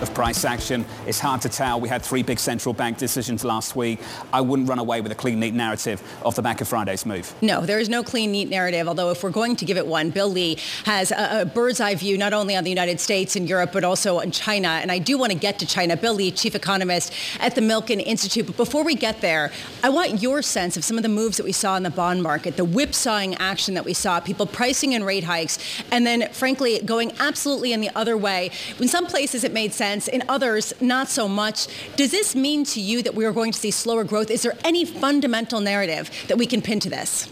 of 0.00 0.12
price 0.14 0.44
action. 0.44 0.84
It's 1.06 1.20
hard 1.20 1.40
to 1.42 1.48
tell. 1.48 1.80
We 1.80 1.88
had 1.88 2.02
three 2.02 2.22
big 2.22 2.38
central 2.38 2.72
bank 2.72 2.98
decisions 2.98 3.44
last 3.44 3.76
week. 3.76 4.00
I 4.32 4.40
wouldn't 4.40 4.68
run 4.68 4.78
away 4.78 5.00
with 5.00 5.12
a 5.12 5.14
clean, 5.14 5.40
neat 5.40 5.54
narrative 5.54 6.02
off 6.24 6.36
the 6.36 6.42
back 6.42 6.60
of 6.60 6.68
Friday's 6.68 7.04
move. 7.04 7.32
No, 7.42 7.64
there 7.64 7.78
is 7.78 7.88
no 7.88 8.02
clean, 8.02 8.32
neat 8.32 8.48
narrative. 8.48 8.88
Although, 8.88 9.10
if 9.10 9.22
we're 9.22 9.30
going 9.30 9.56
to 9.56 9.64
give 9.64 9.76
it 9.76 9.86
one, 9.86 10.10
Bill 10.10 10.28
Lee 10.28 10.58
has 10.84 11.10
a, 11.10 11.42
a 11.42 11.44
bird's 11.44 11.80
eye 11.80 11.94
view 11.94 12.16
not 12.16 12.32
only 12.32 12.54
on 12.56 12.64
the 12.64 12.70
United 12.70 13.00
States 13.00 13.36
and 13.36 13.48
Europe, 13.48 13.70
but 13.72 13.84
also 13.84 14.20
on 14.20 14.30
China. 14.30 14.68
And 14.68 14.92
I 14.92 14.98
do 14.98 15.18
want 15.18 15.32
to 15.32 15.38
get 15.38 15.58
to 15.58 15.66
China. 15.66 15.96
Bill 15.96 16.14
Lee, 16.14 16.30
chief 16.30 16.54
economist 16.54 17.12
at 17.40 17.54
the 17.54 17.60
Milken 17.60 18.02
Institute. 18.04 18.46
But 18.46 18.56
before 18.56 18.84
we 18.84 18.94
get 18.94 19.20
there, 19.20 19.50
I 19.82 19.88
want 19.88 20.22
your 20.22 20.42
sense 20.42 20.76
of 20.76 20.84
some 20.84 20.96
of 20.96 21.02
the 21.02 21.08
moves 21.08 21.36
that 21.38 21.44
we 21.44 21.52
saw 21.52 21.76
in 21.76 21.82
the 21.82 21.90
bond 21.90 22.22
market, 22.22 22.56
the 22.56 22.64
whipsawing 22.64 23.34
action 23.36 23.74
that 23.74 23.84
we 23.84 23.94
saw, 23.94 24.20
people 24.20 24.46
pricing 24.46 24.92
in 24.92 25.02
rate 25.02 25.24
hikes, 25.24 25.58
and 25.90 26.06
then, 26.06 26.28
frankly, 26.32 26.78
going 26.80 27.12
absolutely 27.18 27.72
in 27.72 27.80
the 27.80 27.90
other 27.96 28.16
way. 28.16 28.50
In 28.78 28.88
some 28.88 29.06
places, 29.06 29.42
it 29.44 29.52
made 29.52 29.72
sense. 29.72 29.87
In 29.88 30.22
others, 30.28 30.74
not 30.82 31.08
so 31.08 31.26
much. 31.26 31.66
Does 31.96 32.10
this 32.10 32.36
mean 32.36 32.64
to 32.64 32.80
you 32.80 33.02
that 33.02 33.14
we 33.14 33.24
are 33.24 33.32
going 33.32 33.52
to 33.52 33.58
see 33.58 33.70
slower 33.70 34.04
growth? 34.04 34.30
Is 34.30 34.42
there 34.42 34.56
any 34.62 34.84
fundamental 34.84 35.60
narrative 35.60 36.10
that 36.28 36.36
we 36.36 36.44
can 36.44 36.60
pin 36.60 36.78
to 36.80 36.90
this? 36.90 37.26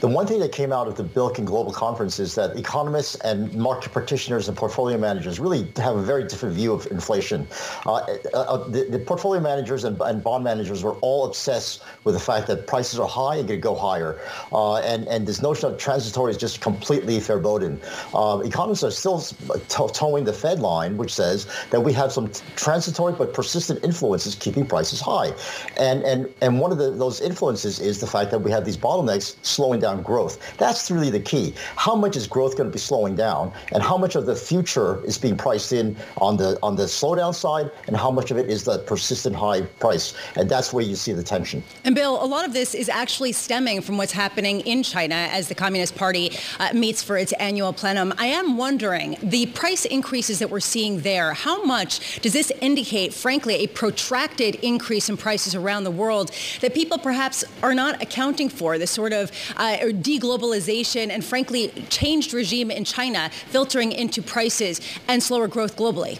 The 0.00 0.08
one 0.08 0.26
thing 0.26 0.40
that 0.40 0.52
came 0.52 0.72
out 0.72 0.88
of 0.88 0.96
the 0.96 1.04
Milken 1.04 1.46
Global 1.46 1.72
Conference 1.72 2.18
is 2.18 2.34
that 2.34 2.54
economists 2.58 3.14
and 3.16 3.54
market 3.54 3.92
practitioners 3.92 4.46
and 4.46 4.56
portfolio 4.56 4.98
managers 4.98 5.40
really 5.40 5.72
have 5.76 5.96
a 5.96 6.02
very 6.02 6.24
different 6.24 6.54
view 6.54 6.74
of 6.74 6.86
inflation. 6.90 7.46
Uh, 7.86 7.94
uh, 7.94 8.14
uh, 8.34 8.68
the, 8.68 8.84
the, 8.90 8.98
portfolio 8.98 9.40
managers 9.40 9.84
and, 9.84 9.98
and, 10.02 10.22
bond 10.22 10.44
managers 10.44 10.82
were 10.84 10.96
all 11.00 11.24
obsessed 11.24 11.82
with 12.04 12.14
the 12.14 12.20
fact 12.20 12.46
that 12.46 12.66
prices 12.66 12.98
are 12.98 13.08
high 13.08 13.36
and 13.36 13.48
going 13.48 13.58
to 13.58 13.62
go 13.62 13.74
higher. 13.74 14.18
Uh, 14.52 14.76
and, 14.78 15.08
and 15.08 15.26
this 15.26 15.40
notion 15.40 15.72
of 15.72 15.78
transitory 15.78 16.30
is 16.30 16.36
just 16.36 16.60
completely 16.60 17.18
verboten. 17.18 17.80
Uh, 18.12 18.42
economists 18.44 18.84
are 18.84 18.90
still 18.90 19.20
toeing 19.68 20.24
the 20.24 20.32
Fed 20.32 20.60
line, 20.60 20.98
which 20.98 21.14
says 21.14 21.46
that 21.70 21.80
we 21.80 21.92
have 21.94 22.12
some 22.12 22.30
transitory 22.54 23.14
but 23.14 23.32
persistent 23.32 23.82
influences 23.82 24.34
keeping 24.34 24.66
prices 24.66 25.00
high. 25.00 25.32
And, 25.78 26.02
and, 26.02 26.28
and 26.42 26.60
one 26.60 26.70
of 26.70 26.76
the, 26.76 26.90
those 26.90 27.22
influences 27.22 27.80
is 27.80 27.98
the 27.98 28.06
fact 28.06 28.30
that 28.32 28.40
we 28.40 28.50
have 28.50 28.66
these 28.66 28.76
bottlenecks 28.76 29.36
slowing 29.42 29.80
down 29.80 29.85
down 29.86 30.02
growth. 30.02 30.34
That's 30.62 30.90
really 30.90 31.10
the 31.18 31.24
key. 31.32 31.54
How 31.86 31.94
much 32.04 32.14
is 32.20 32.26
growth 32.36 32.54
going 32.58 32.68
to 32.72 32.76
be 32.80 32.84
slowing 32.90 33.14
down, 33.26 33.52
and 33.72 33.80
how 33.90 33.96
much 34.04 34.14
of 34.16 34.24
the 34.30 34.36
future 34.50 34.90
is 35.10 35.16
being 35.24 35.36
priced 35.46 35.72
in 35.72 35.96
on 36.26 36.36
the 36.36 36.50
on 36.62 36.72
the 36.80 36.88
slowdown 37.00 37.34
side, 37.34 37.66
and 37.86 37.96
how 38.04 38.10
much 38.18 38.30
of 38.32 38.36
it 38.42 38.46
is 38.54 38.64
the 38.64 38.78
persistent 38.92 39.36
high 39.36 39.62
price, 39.84 40.06
and 40.36 40.44
that's 40.52 40.72
where 40.72 40.84
you 40.90 40.96
see 40.96 41.12
the 41.12 41.22
tension. 41.22 41.62
And 41.84 41.94
Bill, 41.94 42.14
a 42.22 42.28
lot 42.36 42.44
of 42.48 42.52
this 42.52 42.74
is 42.74 42.88
actually 42.88 43.32
stemming 43.32 43.82
from 43.82 43.96
what's 43.98 44.16
happening 44.24 44.60
in 44.72 44.82
China 44.82 45.14
as 45.14 45.48
the 45.48 45.54
Communist 45.54 45.94
Party 45.94 46.36
uh, 46.58 46.70
meets 46.74 47.02
for 47.02 47.16
its 47.16 47.32
annual 47.48 47.72
plenum. 47.72 48.12
I 48.18 48.26
am 48.26 48.56
wondering 48.56 49.16
the 49.22 49.46
price 49.46 49.84
increases 49.84 50.38
that 50.40 50.50
we're 50.50 50.68
seeing 50.74 51.00
there. 51.00 51.32
How 51.34 51.62
much 51.64 52.20
does 52.22 52.32
this 52.32 52.50
indicate, 52.60 53.14
frankly, 53.14 53.54
a 53.64 53.66
protracted 53.82 54.56
increase 54.56 55.08
in 55.08 55.16
prices 55.16 55.54
around 55.54 55.84
the 55.84 55.96
world 56.02 56.30
that 56.60 56.74
people 56.74 56.98
perhaps 56.98 57.44
are 57.62 57.74
not 57.74 58.02
accounting 58.02 58.48
for? 58.48 58.78
The 58.78 58.86
sort 58.86 59.12
of 59.12 59.30
uh, 59.56 59.75
uh, 59.80 59.86
deglobalization 59.86 61.10
and 61.10 61.24
frankly 61.24 61.68
changed 61.90 62.32
regime 62.32 62.70
in 62.70 62.84
China 62.84 63.30
filtering 63.48 63.92
into 63.92 64.22
prices 64.22 64.80
and 65.08 65.22
slower 65.22 65.48
growth 65.48 65.76
globally? 65.76 66.18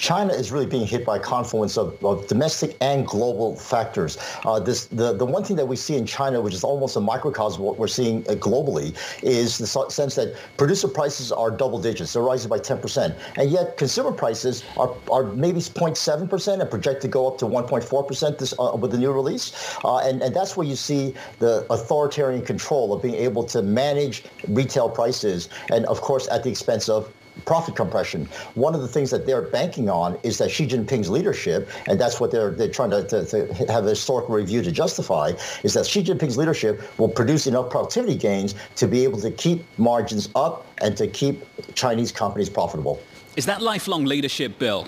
China 0.00 0.32
is 0.32 0.50
really 0.50 0.64
being 0.64 0.86
hit 0.86 1.04
by 1.04 1.18
a 1.18 1.20
confluence 1.20 1.76
of, 1.76 2.02
of 2.02 2.26
domestic 2.26 2.74
and 2.80 3.06
global 3.06 3.54
factors. 3.54 4.16
Uh, 4.46 4.58
this, 4.58 4.86
the, 4.86 5.12
the 5.12 5.26
one 5.26 5.44
thing 5.44 5.56
that 5.56 5.66
we 5.66 5.76
see 5.76 5.94
in 5.94 6.06
China, 6.06 6.40
which 6.40 6.54
is 6.54 6.64
almost 6.64 6.96
a 6.96 7.00
microcosm 7.00 7.60
of 7.60 7.66
what 7.66 7.78
we're 7.78 7.86
seeing 7.86 8.26
uh, 8.26 8.32
globally, 8.32 8.96
is 9.22 9.58
the 9.58 9.66
sense 9.66 10.14
that 10.14 10.34
producer 10.56 10.88
prices 10.88 11.30
are 11.30 11.50
double 11.50 11.78
digits. 11.78 12.14
They're 12.14 12.22
rising 12.22 12.48
by 12.48 12.58
10%. 12.58 13.14
And 13.36 13.50
yet 13.50 13.76
consumer 13.76 14.10
prices 14.10 14.64
are, 14.78 14.94
are 15.12 15.24
maybe 15.24 15.60
0.7% 15.60 16.60
and 16.60 16.70
projected 16.70 17.02
to 17.02 17.08
go 17.08 17.28
up 17.28 17.36
to 17.38 17.44
1.4% 17.44 18.38
this, 18.38 18.54
uh, 18.58 18.74
with 18.76 18.92
the 18.92 18.98
new 18.98 19.12
release. 19.12 19.76
Uh, 19.84 19.98
and, 19.98 20.22
and 20.22 20.34
that's 20.34 20.56
where 20.56 20.66
you 20.66 20.76
see 20.76 21.14
the 21.40 21.66
authoritarian 21.68 22.42
control 22.42 22.94
of 22.94 23.02
being 23.02 23.16
able 23.16 23.44
to 23.44 23.60
manage 23.60 24.24
retail 24.48 24.88
prices 24.88 25.50
and, 25.70 25.84
of 25.86 26.00
course, 26.00 26.26
at 26.28 26.42
the 26.42 26.48
expense 26.48 26.88
of 26.88 27.12
profit 27.44 27.76
compression. 27.76 28.26
One 28.54 28.74
of 28.74 28.80
the 28.80 28.88
things 28.88 29.10
that 29.10 29.26
they're 29.26 29.42
banking 29.42 29.88
on 29.88 30.18
is 30.22 30.38
that 30.38 30.50
Xi 30.50 30.66
Jinping's 30.66 31.08
leadership, 31.08 31.68
and 31.86 32.00
that's 32.00 32.20
what 32.20 32.30
they're 32.30 32.50
they're 32.50 32.70
trying 32.70 32.90
to, 32.90 33.04
to, 33.06 33.24
to, 33.26 33.72
have 33.72 33.86
a 33.86 33.90
historical 33.90 34.34
review 34.34 34.62
to 34.62 34.72
justify, 34.72 35.32
is 35.62 35.74
that 35.74 35.86
Xi 35.86 36.02
Jinping's 36.02 36.36
leadership 36.36 36.82
will 36.98 37.08
produce 37.08 37.46
enough 37.46 37.70
productivity 37.70 38.16
gains 38.16 38.54
to 38.76 38.86
be 38.86 39.04
able 39.04 39.20
to 39.20 39.30
keep 39.30 39.64
margins 39.78 40.28
up 40.34 40.66
and 40.78 40.96
to 40.96 41.06
keep 41.06 41.44
Chinese 41.74 42.12
companies 42.12 42.48
profitable. 42.48 43.00
Is 43.36 43.46
that 43.46 43.62
lifelong 43.62 44.04
leadership, 44.04 44.58
Bill, 44.58 44.86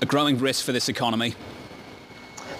a 0.00 0.06
growing 0.06 0.38
risk 0.38 0.64
for 0.64 0.72
this 0.72 0.88
economy? 0.88 1.34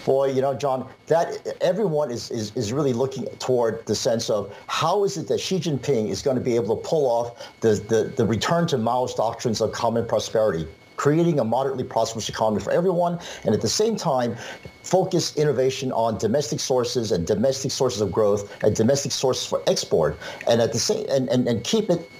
Boy, 0.04 0.30
you 0.32 0.40
know, 0.40 0.54
John, 0.54 0.88
that 1.06 1.56
everyone 1.60 2.10
is, 2.10 2.30
is, 2.30 2.54
is 2.56 2.72
really 2.72 2.92
looking 2.92 3.26
toward 3.38 3.84
the 3.86 3.94
sense 3.94 4.30
of 4.30 4.54
how 4.66 5.04
is 5.04 5.16
it 5.16 5.28
that 5.28 5.38
Xi 5.38 5.58
Jinping 5.58 6.08
is 6.08 6.22
going 6.22 6.36
to 6.36 6.42
be 6.42 6.56
able 6.56 6.76
to 6.76 6.88
pull 6.88 7.06
off 7.06 7.48
the, 7.60 7.74
the, 7.88 8.12
the 8.16 8.24
return 8.24 8.66
to 8.68 8.78
Mao's 8.78 9.14
doctrines 9.14 9.60
of 9.60 9.72
common 9.72 10.06
prosperity, 10.06 10.66
creating 10.96 11.40
a 11.40 11.44
moderately 11.44 11.84
prosperous 11.84 12.28
economy 12.28 12.62
for 12.62 12.72
everyone, 12.72 13.18
and 13.44 13.54
at 13.54 13.60
the 13.60 13.68
same 13.68 13.96
time, 13.96 14.36
focus 14.82 15.36
innovation 15.36 15.92
on 15.92 16.18
domestic 16.18 16.60
sources 16.60 17.12
and 17.12 17.26
domestic 17.26 17.70
sources 17.70 18.00
of 18.00 18.10
growth 18.12 18.52
and 18.62 18.74
domestic 18.76 19.12
sources 19.12 19.46
for 19.46 19.62
export, 19.66 20.18
and 20.46 20.60
at 20.60 20.72
the 20.72 20.78
same 20.78 21.06
and, 21.08 21.28
and, 21.28 21.48
and 21.48 21.64
keep 21.64 21.90
it 21.90 22.10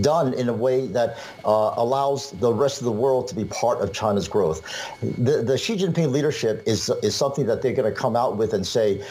done 0.00 0.34
in 0.34 0.48
a 0.48 0.52
way 0.52 0.86
that 0.88 1.18
uh, 1.44 1.74
allows 1.76 2.32
the 2.32 2.52
rest 2.52 2.78
of 2.78 2.84
the 2.84 2.92
world 2.92 3.28
to 3.28 3.34
be 3.34 3.44
part 3.44 3.80
of 3.80 3.92
China's 3.92 4.28
growth. 4.28 4.62
The, 5.00 5.42
the 5.42 5.58
Xi 5.58 5.76
Jinping 5.76 6.10
leadership 6.10 6.62
is, 6.66 6.90
is 7.02 7.14
something 7.14 7.46
that 7.46 7.62
they're 7.62 7.72
going 7.72 7.92
to 7.92 7.98
come 7.98 8.16
out 8.16 8.36
with 8.36 8.54
and 8.54 8.66
say, 8.66 9.02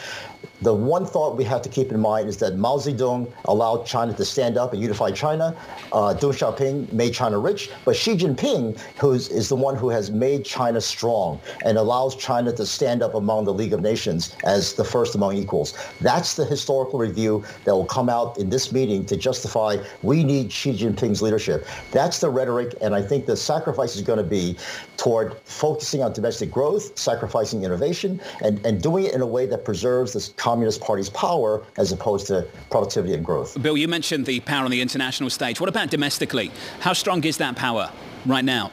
the 0.62 0.74
one 0.74 1.06
thought 1.06 1.36
we 1.36 1.44
have 1.44 1.62
to 1.62 1.68
keep 1.68 1.92
in 1.92 2.00
mind 2.00 2.28
is 2.28 2.38
that 2.38 2.56
Mao 2.56 2.76
Zedong 2.76 3.30
allowed 3.44 3.86
China 3.86 4.12
to 4.14 4.24
stand 4.24 4.56
up 4.56 4.72
and 4.72 4.82
unify 4.82 5.10
China. 5.10 5.56
Uh, 5.92 6.14
Deng 6.14 6.32
Xiaoping 6.32 6.92
made 6.92 7.14
China 7.14 7.38
rich, 7.38 7.70
but 7.84 7.94
Xi 7.96 8.16
Jinping 8.16 8.78
who 8.98 9.12
is, 9.12 9.28
is 9.28 9.48
the 9.48 9.56
one 9.56 9.76
who 9.76 9.88
has 9.88 10.10
made 10.10 10.44
China 10.44 10.80
strong 10.80 11.40
and 11.64 11.78
allows 11.78 12.16
China 12.16 12.52
to 12.52 12.66
stand 12.66 13.02
up 13.02 13.14
among 13.14 13.44
the 13.44 13.52
League 13.52 13.72
of 13.72 13.80
Nations 13.80 14.36
as 14.44 14.74
the 14.74 14.84
first 14.84 15.14
among 15.14 15.36
equals. 15.36 15.78
That's 16.00 16.34
the 16.34 16.44
historical 16.44 16.98
review 16.98 17.44
that 17.64 17.74
will 17.74 17.86
come 17.86 18.08
out 18.08 18.38
in 18.38 18.50
this 18.50 18.72
meeting 18.72 19.04
to 19.06 19.16
justify 19.16 19.76
we 20.02 20.24
need 20.24 20.52
Xi 20.52 20.72
Jinping's 20.72 21.22
leadership. 21.22 21.66
That's 21.92 22.20
the 22.20 22.30
rhetoric, 22.30 22.74
and 22.80 22.94
I 22.94 23.02
think 23.02 23.26
the 23.26 23.36
sacrifice 23.36 23.96
is 23.96 24.02
going 24.02 24.18
to 24.18 24.28
be 24.28 24.56
toward 24.96 25.36
focusing 25.44 26.02
on 26.02 26.12
domestic 26.12 26.50
growth, 26.50 26.98
sacrificing 26.98 27.64
innovation, 27.64 28.20
and, 28.42 28.64
and 28.66 28.82
doing 28.82 29.04
it 29.04 29.14
in 29.14 29.20
a 29.20 29.26
way 29.26 29.46
that 29.46 29.64
preserves 29.64 30.12
this 30.12 30.30
Communist 30.48 30.80
Party's 30.80 31.10
power 31.10 31.62
as 31.76 31.92
opposed 31.92 32.26
to 32.28 32.46
productivity 32.70 33.12
and 33.12 33.22
growth. 33.22 33.60
Bill, 33.60 33.76
you 33.76 33.86
mentioned 33.86 34.24
the 34.24 34.40
power 34.40 34.64
on 34.64 34.70
the 34.70 34.80
international 34.80 35.28
stage. 35.28 35.60
What 35.60 35.68
about 35.68 35.90
domestically? 35.90 36.50
How 36.80 36.94
strong 36.94 37.22
is 37.24 37.36
that 37.36 37.54
power 37.54 37.90
right 38.24 38.46
now? 38.46 38.70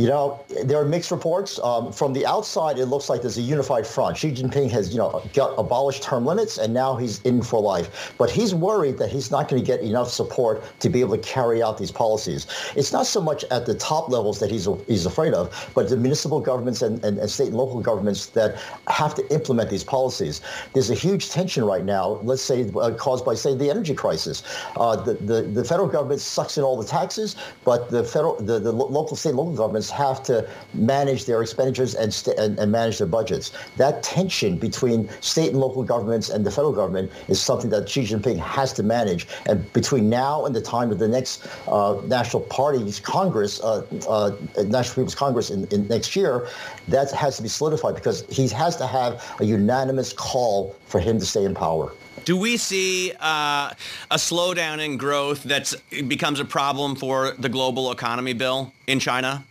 You 0.00 0.06
know, 0.06 0.40
there 0.64 0.78
are 0.80 0.84
mixed 0.86 1.10
reports. 1.10 1.60
Um, 1.62 1.92
from 1.92 2.14
the 2.14 2.24
outside, 2.24 2.78
it 2.78 2.86
looks 2.86 3.10
like 3.10 3.20
there's 3.20 3.36
a 3.36 3.42
unified 3.42 3.86
front. 3.86 4.16
Xi 4.16 4.32
Jinping 4.32 4.70
has, 4.70 4.92
you 4.92 4.96
know, 4.96 5.22
got 5.34 5.52
abolished 5.58 6.02
term 6.02 6.24
limits, 6.24 6.56
and 6.56 6.72
now 6.72 6.96
he's 6.96 7.20
in 7.22 7.42
for 7.42 7.60
life. 7.60 8.14
But 8.16 8.30
he's 8.30 8.54
worried 8.54 8.96
that 8.96 9.10
he's 9.10 9.30
not 9.30 9.50
going 9.50 9.60
to 9.60 9.66
get 9.66 9.80
enough 9.80 10.08
support 10.08 10.62
to 10.80 10.88
be 10.88 11.00
able 11.00 11.18
to 11.18 11.22
carry 11.22 11.62
out 11.62 11.76
these 11.76 11.90
policies. 11.92 12.46
It's 12.76 12.92
not 12.94 13.04
so 13.04 13.20
much 13.20 13.44
at 13.50 13.66
the 13.66 13.74
top 13.74 14.08
levels 14.08 14.38
that 14.40 14.50
he's 14.50 14.66
he's 14.86 15.04
afraid 15.04 15.34
of, 15.34 15.70
but 15.74 15.90
the 15.90 15.98
municipal 15.98 16.40
governments 16.40 16.80
and, 16.80 17.04
and, 17.04 17.18
and 17.18 17.30
state 17.30 17.48
and 17.48 17.56
local 17.56 17.82
governments 17.82 18.28
that 18.28 18.56
have 18.88 19.14
to 19.16 19.34
implement 19.34 19.68
these 19.68 19.84
policies. 19.84 20.40
There's 20.72 20.88
a 20.88 20.94
huge 20.94 21.28
tension 21.28 21.62
right 21.62 21.84
now. 21.84 22.20
Let's 22.22 22.40
say 22.40 22.70
uh, 22.74 22.92
caused 22.92 23.26
by, 23.26 23.34
say, 23.34 23.54
the 23.54 23.68
energy 23.68 23.94
crisis. 23.94 24.44
Uh, 24.76 24.96
the, 24.96 25.12
the 25.12 25.42
the 25.42 25.64
federal 25.64 25.88
government 25.88 26.22
sucks 26.22 26.56
in 26.56 26.64
all 26.64 26.78
the 26.78 26.88
taxes, 26.88 27.36
but 27.66 27.90
the 27.90 28.02
federal 28.02 28.36
the, 28.36 28.58
the 28.58 28.72
local 28.72 29.14
state 29.14 29.34
local 29.34 29.54
governments 29.54 29.89
have 29.90 30.22
to 30.24 30.48
manage 30.74 31.24
their 31.24 31.42
expenditures 31.42 31.94
and, 31.94 32.12
st- 32.12 32.38
and, 32.38 32.58
and, 32.58 32.70
manage 32.70 32.98
their 32.98 33.06
budgets. 33.06 33.52
That 33.76 34.02
tension 34.02 34.58
between 34.58 35.08
state 35.20 35.50
and 35.50 35.60
local 35.60 35.82
governments 35.82 36.30
and 36.30 36.44
the 36.44 36.50
federal 36.50 36.72
government 36.72 37.10
is 37.28 37.40
something 37.40 37.70
that 37.70 37.88
Xi 37.88 38.02
Jinping 38.02 38.38
has 38.38 38.72
to 38.74 38.82
manage. 38.82 39.26
And 39.46 39.70
between 39.72 40.08
now 40.08 40.46
and 40.46 40.54
the 40.54 40.62
time 40.62 40.90
of 40.90 40.98
the 40.98 41.08
next 41.08 41.46
uh, 41.68 42.00
National 42.06 42.42
Party's 42.42 43.00
Congress, 43.00 43.60
uh, 43.62 43.84
uh, 44.08 44.32
National 44.64 44.94
People's 44.94 45.14
Congress 45.14 45.50
in, 45.50 45.66
in 45.68 45.88
next 45.88 46.14
year, 46.14 46.48
that 46.88 47.10
has 47.12 47.36
to 47.36 47.42
be 47.42 47.48
solidified 47.48 47.94
because 47.94 48.24
he 48.28 48.48
has 48.48 48.76
to 48.76 48.86
have 48.86 49.24
a 49.40 49.44
unanimous 49.44 50.12
call 50.12 50.76
for 50.86 51.00
him 51.00 51.18
to 51.18 51.26
stay 51.26 51.44
in 51.44 51.54
power. 51.54 51.92
Do 52.24 52.36
we 52.36 52.56
see 52.56 53.12
uh, 53.18 53.72
a 54.10 54.16
slowdown 54.16 54.84
in 54.84 54.96
growth 54.98 55.42
that 55.44 55.72
becomes 56.06 56.38
a 56.38 56.44
problem 56.44 56.94
for 56.94 57.32
the 57.38 57.48
global 57.48 57.90
economy, 57.92 58.34
Bill, 58.34 58.72
in 58.86 59.00
China? 59.00 59.44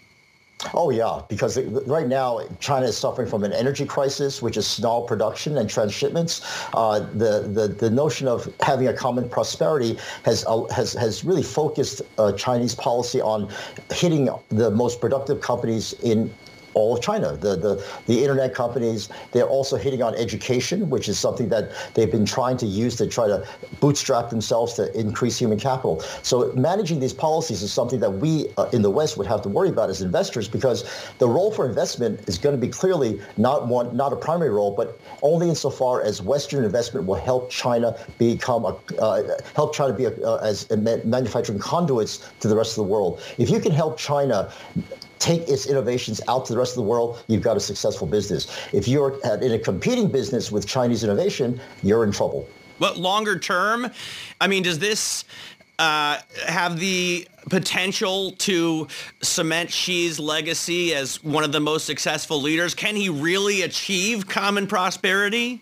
Oh 0.74 0.90
yeah, 0.90 1.22
because 1.30 1.58
right 1.88 2.08
now 2.08 2.42
China 2.60 2.88
is 2.88 2.98
suffering 2.98 3.30
from 3.30 3.46
an 3.46 3.54
energy 3.54 3.86
crisis, 3.86 4.42
which 4.42 4.58
is 4.58 4.68
small 4.68 5.08
production 5.08 5.58
and 5.58 5.70
transshipments. 5.70 6.42
Uh, 6.74 7.00
the, 7.14 7.48
the 7.48 7.70
the 7.70 7.90
notion 7.90 8.28
of 8.28 8.54
having 8.60 8.88
a 8.90 8.94
common 8.94 9.30
prosperity 9.30 9.98
has 10.26 10.44
uh, 10.48 10.66
has 10.66 10.94
has 10.94 11.24
really 11.24 11.44
focused 11.44 12.02
uh, 12.18 12.34
Chinese 12.34 12.76
policy 12.76 13.22
on 13.22 13.50
hitting 13.94 14.30
the 14.50 14.70
most 14.70 15.00
productive 15.00 15.40
companies 15.40 15.94
in 16.04 16.30
all 16.74 16.96
of 16.96 17.02
China. 17.02 17.36
The, 17.36 17.56
the, 17.56 17.86
the 18.08 18.22
internet 18.22 18.54
companies, 18.54 19.10
they're 19.32 19.48
also 19.48 19.76
hitting 19.78 20.02
on 20.02 20.16
education, 20.16 20.90
which 20.90 21.10
is 21.10 21.20
something 21.20 21.50
that 21.50 21.72
they've 21.94 22.12
been 22.12 22.26
trying 22.26 22.58
to 22.58 22.66
use 22.66 22.96
to 22.98 23.08
try 23.08 23.28
to 23.28 23.46
bootstrap 23.80 24.30
themselves 24.30 24.74
to 24.74 24.98
increase 24.98 25.38
human 25.38 25.60
capital. 25.60 26.02
So 26.24 26.52
managing 26.54 27.00
these 27.00 27.14
policies 27.14 27.62
is 27.62 27.72
something 27.72 28.00
that 28.00 28.12
we 28.12 28.48
uh, 28.58 28.70
in 28.74 28.82
the 28.82 28.90
West 28.90 29.18
would 29.18 29.28
have 29.28 29.42
to 29.44 29.50
worry 29.50 29.70
about 29.70 29.90
as 29.90 30.02
investors 30.02 30.48
because 30.48 31.10
the 31.20 31.28
role 31.28 31.52
for 31.52 31.68
investment 31.68 32.28
is 32.28 32.38
going 32.38 32.56
to 32.56 32.62
be 32.62 32.72
clearly 32.72 33.20
not 33.38 33.68
one, 33.68 33.96
not 33.96 34.14
a 34.14 34.16
primary 34.16 34.50
role, 34.50 34.72
but 34.76 35.00
only 35.22 35.50
insofar 35.50 36.02
as 36.02 36.22
Western 36.22 36.64
investment 36.64 37.06
will 37.06 37.16
help 37.16 37.50
China 37.50 37.98
become 38.18 38.66
a, 38.66 38.78
uh, 39.00 39.38
help 39.56 39.74
China 39.74 39.94
be 39.94 40.06
a, 40.06 40.12
uh, 40.22 40.38
as 40.38 40.70
manufacturing 41.06 41.60
conduits 41.60 42.30
to 42.40 42.48
the 42.48 42.56
rest 42.56 42.72
of 42.72 42.86
the 42.86 42.92
world. 42.92 43.22
If 43.38 43.50
you 43.50 43.60
can 43.60 43.72
help 43.72 43.98
China 43.98 44.52
take 45.20 45.48
its 45.48 45.68
innovations 45.68 46.22
out 46.28 46.46
to 46.46 46.54
the 46.54 46.60
rest 46.60 46.72
of 46.72 46.78
the 46.78 46.90
world, 46.90 47.24
you've 47.28 47.44
got 47.44 47.58
a 47.58 47.60
successful 47.60 48.08
business. 48.08 48.48
If 48.74 48.88
you're 48.88 49.20
in 49.42 49.52
a 49.52 49.60
competing 49.60 50.10
business 50.10 50.52
with 50.52 50.66
Chinese 50.66 51.04
innovation, 51.04 51.60
you're 51.84 52.04
in 52.04 52.12
trouble. 52.12 52.48
But 52.80 52.98
longer 52.98 53.38
term, 53.38 53.92
I 54.40 54.48
mean, 54.48 54.64
does 54.64 54.80
this 54.80 55.26
uh, 55.78 56.20
have 56.46 56.80
the 56.80 57.28
potential 57.50 58.32
to 58.32 58.88
cement 59.22 59.72
Xi's 59.72 60.20
legacy 60.20 60.94
as 60.94 61.24
one 61.24 61.44
of 61.44 61.52
the 61.52 61.60
most 61.60 61.86
successful 61.86 62.42
leaders? 62.42 62.74
Can 62.74 62.96
he 62.96 63.10
really 63.10 63.62
achieve 63.64 64.28
common 64.28 64.68
prosperity? 64.68 65.62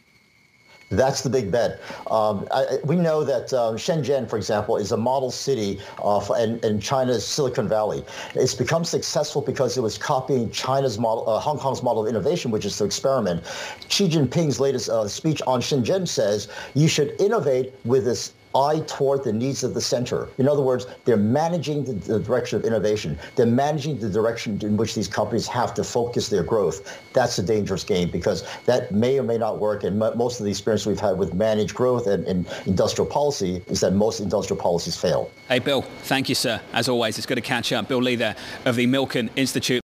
That's 0.89 1.21
the 1.21 1.29
big 1.29 1.51
bet. 1.51 1.81
Um, 2.09 2.47
I, 2.51 2.79
we 2.85 2.95
know 2.95 3.25
that 3.25 3.51
um, 3.51 3.75
Shenzhen, 3.75 4.29
for 4.29 4.37
example, 4.37 4.77
is 4.77 4.93
a 4.93 4.97
model 4.97 5.31
city 5.31 5.79
uh, 6.01 6.25
in, 6.39 6.59
in, 6.59 6.79
China's 6.79 7.27
Silicon 7.27 7.67
Valley. 7.67 8.05
It's 8.35 8.53
become 8.53 8.85
successful 8.85 9.41
because 9.41 9.77
it 9.77 9.81
was 9.81 9.97
copying 9.97 10.49
China's 10.51 10.97
model, 10.97 11.29
uh, 11.29 11.39
Hong 11.39 11.59
Kong's 11.59 11.83
model 11.83 12.03
of 12.03 12.09
innovation, 12.09 12.51
which 12.51 12.63
is 12.63 12.77
to 12.77 12.85
experiment. 12.85 13.43
Xi 13.89 14.07
Jinping's 14.07 14.61
latest 14.61 14.87
uh, 14.87 15.09
speech 15.09 15.41
on 15.45 15.59
Shenzhen 15.59 16.07
says 16.07 16.47
you 16.73 16.87
should 16.87 17.19
innovate 17.19 17.73
with 17.83 18.05
this 18.05 18.31
eye 18.57 18.81
toward 18.87 19.23
the 19.23 19.33
needs 19.33 19.63
of 19.63 19.73
the 19.73 19.81
center. 19.81 20.27
In 20.37 20.47
other 20.47 20.61
words, 20.61 20.87
they're 21.05 21.17
managing 21.17 21.83
the, 21.83 21.93
the, 21.93 22.19
direction 22.19 22.57
of 22.59 22.65
innovation. 22.65 23.17
They're 23.35 23.45
managing 23.45 23.99
the 23.99 24.09
direction 24.09 24.59
in 24.61 24.77
which 24.77 24.95
these 24.95 25.07
companies 25.07 25.47
have 25.47 25.73
to 25.75 25.83
focus 25.83 26.29
their 26.29 26.43
growth. 26.43 26.99
That's 27.13 27.37
a 27.37 27.43
dangerous 27.43 27.83
game 27.83 28.09
because 28.09 28.43
that 28.65 28.91
may 28.91 29.19
or 29.19 29.23
may 29.23 29.37
not 29.37 29.59
work. 29.59 29.83
And 29.83 30.01
m- 30.01 30.17
most 30.17 30.39
of 30.39 30.45
the 30.45 30.51
experience 30.51 30.85
we've 30.85 30.99
had 30.99 31.17
with 31.17 31.33
managed 31.33 31.75
growth 31.75 32.07
and, 32.07 32.25
and 32.25 32.47
industrial 32.65 33.09
policy 33.09 33.63
is 33.67 33.81
that 33.81 33.93
most 33.93 34.19
industrial 34.19 34.61
policies 34.61 34.97
fail. 34.97 35.29
Hey, 35.47 35.59
Bill, 35.59 35.83
thank 36.03 36.29
you, 36.29 36.35
sir. 36.35 36.59
As 36.73 36.89
always, 36.89 37.17
it's 37.17 37.27
good 37.27 37.35
to 37.35 37.41
catch 37.41 37.71
up. 37.71 37.87
Bill 37.87 38.01
Lee 38.01 38.15
there 38.15 38.35
of 38.65 38.75
the 38.75 38.87
Milken 38.87 39.29
Institute. 39.35 39.86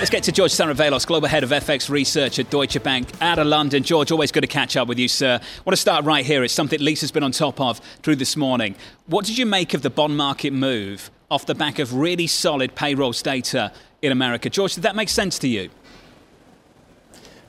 Let's 0.00 0.08
get 0.08 0.22
to 0.22 0.32
George 0.32 0.52
Saravelos, 0.52 1.06
Global 1.06 1.28
Head 1.28 1.44
of 1.44 1.50
FX 1.50 1.90
Research 1.90 2.38
at 2.38 2.48
Deutsche 2.48 2.82
Bank 2.82 3.06
out 3.20 3.38
of 3.38 3.46
London. 3.46 3.82
George, 3.82 4.10
always 4.10 4.32
good 4.32 4.40
to 4.40 4.46
catch 4.46 4.74
up 4.74 4.88
with 4.88 4.98
you, 4.98 5.08
sir. 5.08 5.38
I 5.42 5.62
want 5.62 5.74
to 5.74 5.80
start 5.80 6.06
right 6.06 6.24
here. 6.24 6.42
It's 6.42 6.54
something 6.54 6.80
Lisa's 6.80 7.12
been 7.12 7.22
on 7.22 7.32
top 7.32 7.60
of 7.60 7.82
through 8.02 8.16
this 8.16 8.34
morning. 8.34 8.76
What 9.08 9.26
did 9.26 9.36
you 9.36 9.44
make 9.44 9.74
of 9.74 9.82
the 9.82 9.90
bond 9.90 10.16
market 10.16 10.54
move 10.54 11.10
off 11.30 11.44
the 11.44 11.54
back 11.54 11.78
of 11.78 11.92
really 11.92 12.26
solid 12.26 12.74
payrolls 12.74 13.20
data 13.20 13.74
in 14.00 14.10
America? 14.10 14.48
George, 14.48 14.74
did 14.74 14.84
that 14.84 14.96
make 14.96 15.10
sense 15.10 15.38
to 15.40 15.48
you? 15.48 15.68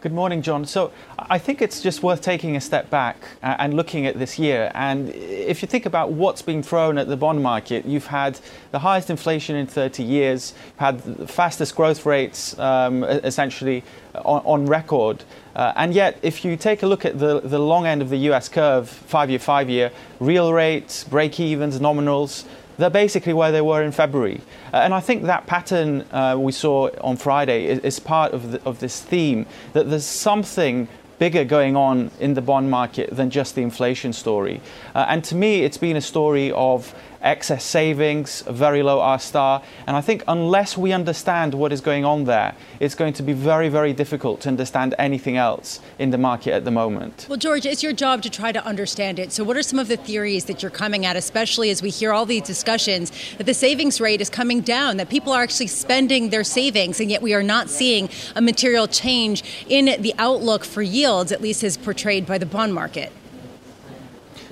Good 0.01 0.13
morning, 0.13 0.42
John. 0.42 0.65
So 0.65 0.92
I 1.19 1.38
think 1.38 1.62
it's 1.62 1.80
just 1.80 2.01
worth 2.01 2.21
taking 2.21 2.56
a 2.56 2.62
step 2.62 2.89
back 2.89 3.18
and 3.44 3.75
looking 3.75 4.07
at 4.07 4.18
this 4.18 4.39
year. 4.39 4.71
And 4.74 5.09
if 5.09 5.62
you 5.62 5.68
think 5.68 5.86
about 5.86 6.12
what's 6.12 6.42
being 6.42 6.63
thrown 6.63 6.98
at 6.98 7.07
the 7.07 7.15
bond 7.15 7.44
market, 7.44 7.86
you've 7.86 8.07
had 8.07 8.39
the 8.71 8.80
highest 8.80 9.12
inflation 9.12 9.56
in 9.56 9.68
30 9.68 10.01
years, 10.01 10.56
you've 10.65 10.80
had 10.80 11.03
the 11.03 11.27
fastest 11.27 11.75
growth 11.75 12.03
rates 12.03 12.57
um, 12.57 13.03
essentially 13.03 13.83
on, 14.15 14.42
on 14.44 14.65
record. 14.65 15.24
Uh, 15.56 15.74
and 15.75 15.94
yet, 15.94 16.18
if 16.24 16.44
you 16.44 16.57
take 16.57 16.81
a 16.81 16.88
look 16.88 17.06
at 17.06 17.19
the, 17.19 17.39
the 17.39 17.59
long 17.59 17.86
end 17.86 18.01
of 18.01 18.09
the 18.09 18.18
US 18.31 18.50
curve, 18.50 18.89
five 18.89 19.30
year, 19.30 19.38
five 19.38 19.69
year, 19.69 19.92
real 20.19 20.51
rates, 20.51 21.03
break 21.03 21.39
evens, 21.39 21.80
nominals, 21.80 22.45
they're 22.81 22.89
basically 22.89 23.33
where 23.33 23.51
they 23.51 23.61
were 23.61 23.83
in 23.83 23.91
February. 23.91 24.41
Uh, 24.73 24.77
and 24.77 24.93
I 24.93 24.99
think 24.99 25.23
that 25.23 25.45
pattern 25.45 26.01
uh, 26.11 26.35
we 26.37 26.51
saw 26.51 26.89
on 27.01 27.15
Friday 27.15 27.65
is, 27.65 27.79
is 27.79 27.99
part 27.99 28.33
of, 28.33 28.51
the, 28.51 28.63
of 28.63 28.79
this 28.79 29.01
theme 29.01 29.45
that 29.73 29.89
there's 29.89 30.05
something 30.05 30.87
bigger 31.19 31.43
going 31.45 31.75
on 31.75 32.09
in 32.19 32.33
the 32.33 32.41
bond 32.41 32.71
market 32.71 33.15
than 33.15 33.29
just 33.29 33.53
the 33.53 33.61
inflation 33.61 34.11
story. 34.11 34.59
Uh, 34.95 35.05
and 35.07 35.23
to 35.23 35.35
me, 35.35 35.61
it's 35.61 35.77
been 35.77 35.95
a 35.95 36.01
story 36.01 36.51
of 36.53 36.95
excess 37.21 37.63
savings, 37.63 38.41
very 38.41 38.83
low 38.83 39.00
R 39.00 39.19
star. 39.19 39.63
And 39.88 39.95
I 39.95 40.01
think 40.01 40.23
unless 40.27 40.77
we 40.77 40.91
understand 40.91 41.53
what 41.53 41.71
is 41.71 41.81
going 41.81 42.06
on 42.06 42.25
there, 42.25 42.56
it's 42.79 42.95
going 42.95 43.13
to 43.13 43.23
be 43.23 43.33
very, 43.33 43.69
very 43.69 43.94
difficult 43.94 44.41
to 44.41 44.50
understand 44.50 44.95
anything 44.97 45.38
else 45.38 45.79
in 46.00 46.12
the 46.12 46.18
market 46.18 46.53
at 46.53 46.65
the 46.65 46.71
moment. 46.71 47.25
Well, 47.29 47.38
George, 47.38 47.65
it's 47.65 47.83
your 47.83 47.94
job 47.94 48.21
to 48.23 48.29
try 48.29 48.51
to 48.51 48.63
understand 48.65 49.19
it. 49.19 49.31
So, 49.31 49.44
what 49.44 49.57
are 49.57 49.63
some 49.63 49.79
of 49.79 49.88
the 49.88 49.97
theories 49.97 50.45
that 50.45 50.62
you're 50.62 50.71
coming 50.71 51.06
at, 51.06 51.15
especially 51.15 51.69
as 51.69 51.81
we 51.81 51.89
hear 51.89 52.12
all 52.12 52.25
these 52.25 52.44
discussions 52.44 53.12
that 53.38 53.45
the 53.45 53.53
savings 53.53 54.01
rate 54.01 54.21
is 54.21 54.29
coming 54.29 54.62
down, 54.62 54.97
that 54.97 55.09
people 55.09 55.33
are 55.33 55.44
actually 55.44 55.67
spending 55.67 56.29
their 56.29 56.44
savings, 56.44 57.00
and 57.00 57.09
yet 57.09 57.21
we 57.21 57.33
are 57.33 57.44
not 57.44 57.69
seeing 57.69 58.09
a 58.35 58.41
material 58.41 58.88
change 58.88 59.65
in 59.67 60.01
the 60.01 60.13
outlook 60.17 60.63
for 60.63 60.81
yields, 60.81 61.31
at 61.31 61.41
least 61.41 61.63
as 61.63 61.77
portrayed 61.77 62.25
by 62.25 62.38
the 62.38 62.45
bond 62.45 62.74
market? 62.74 63.12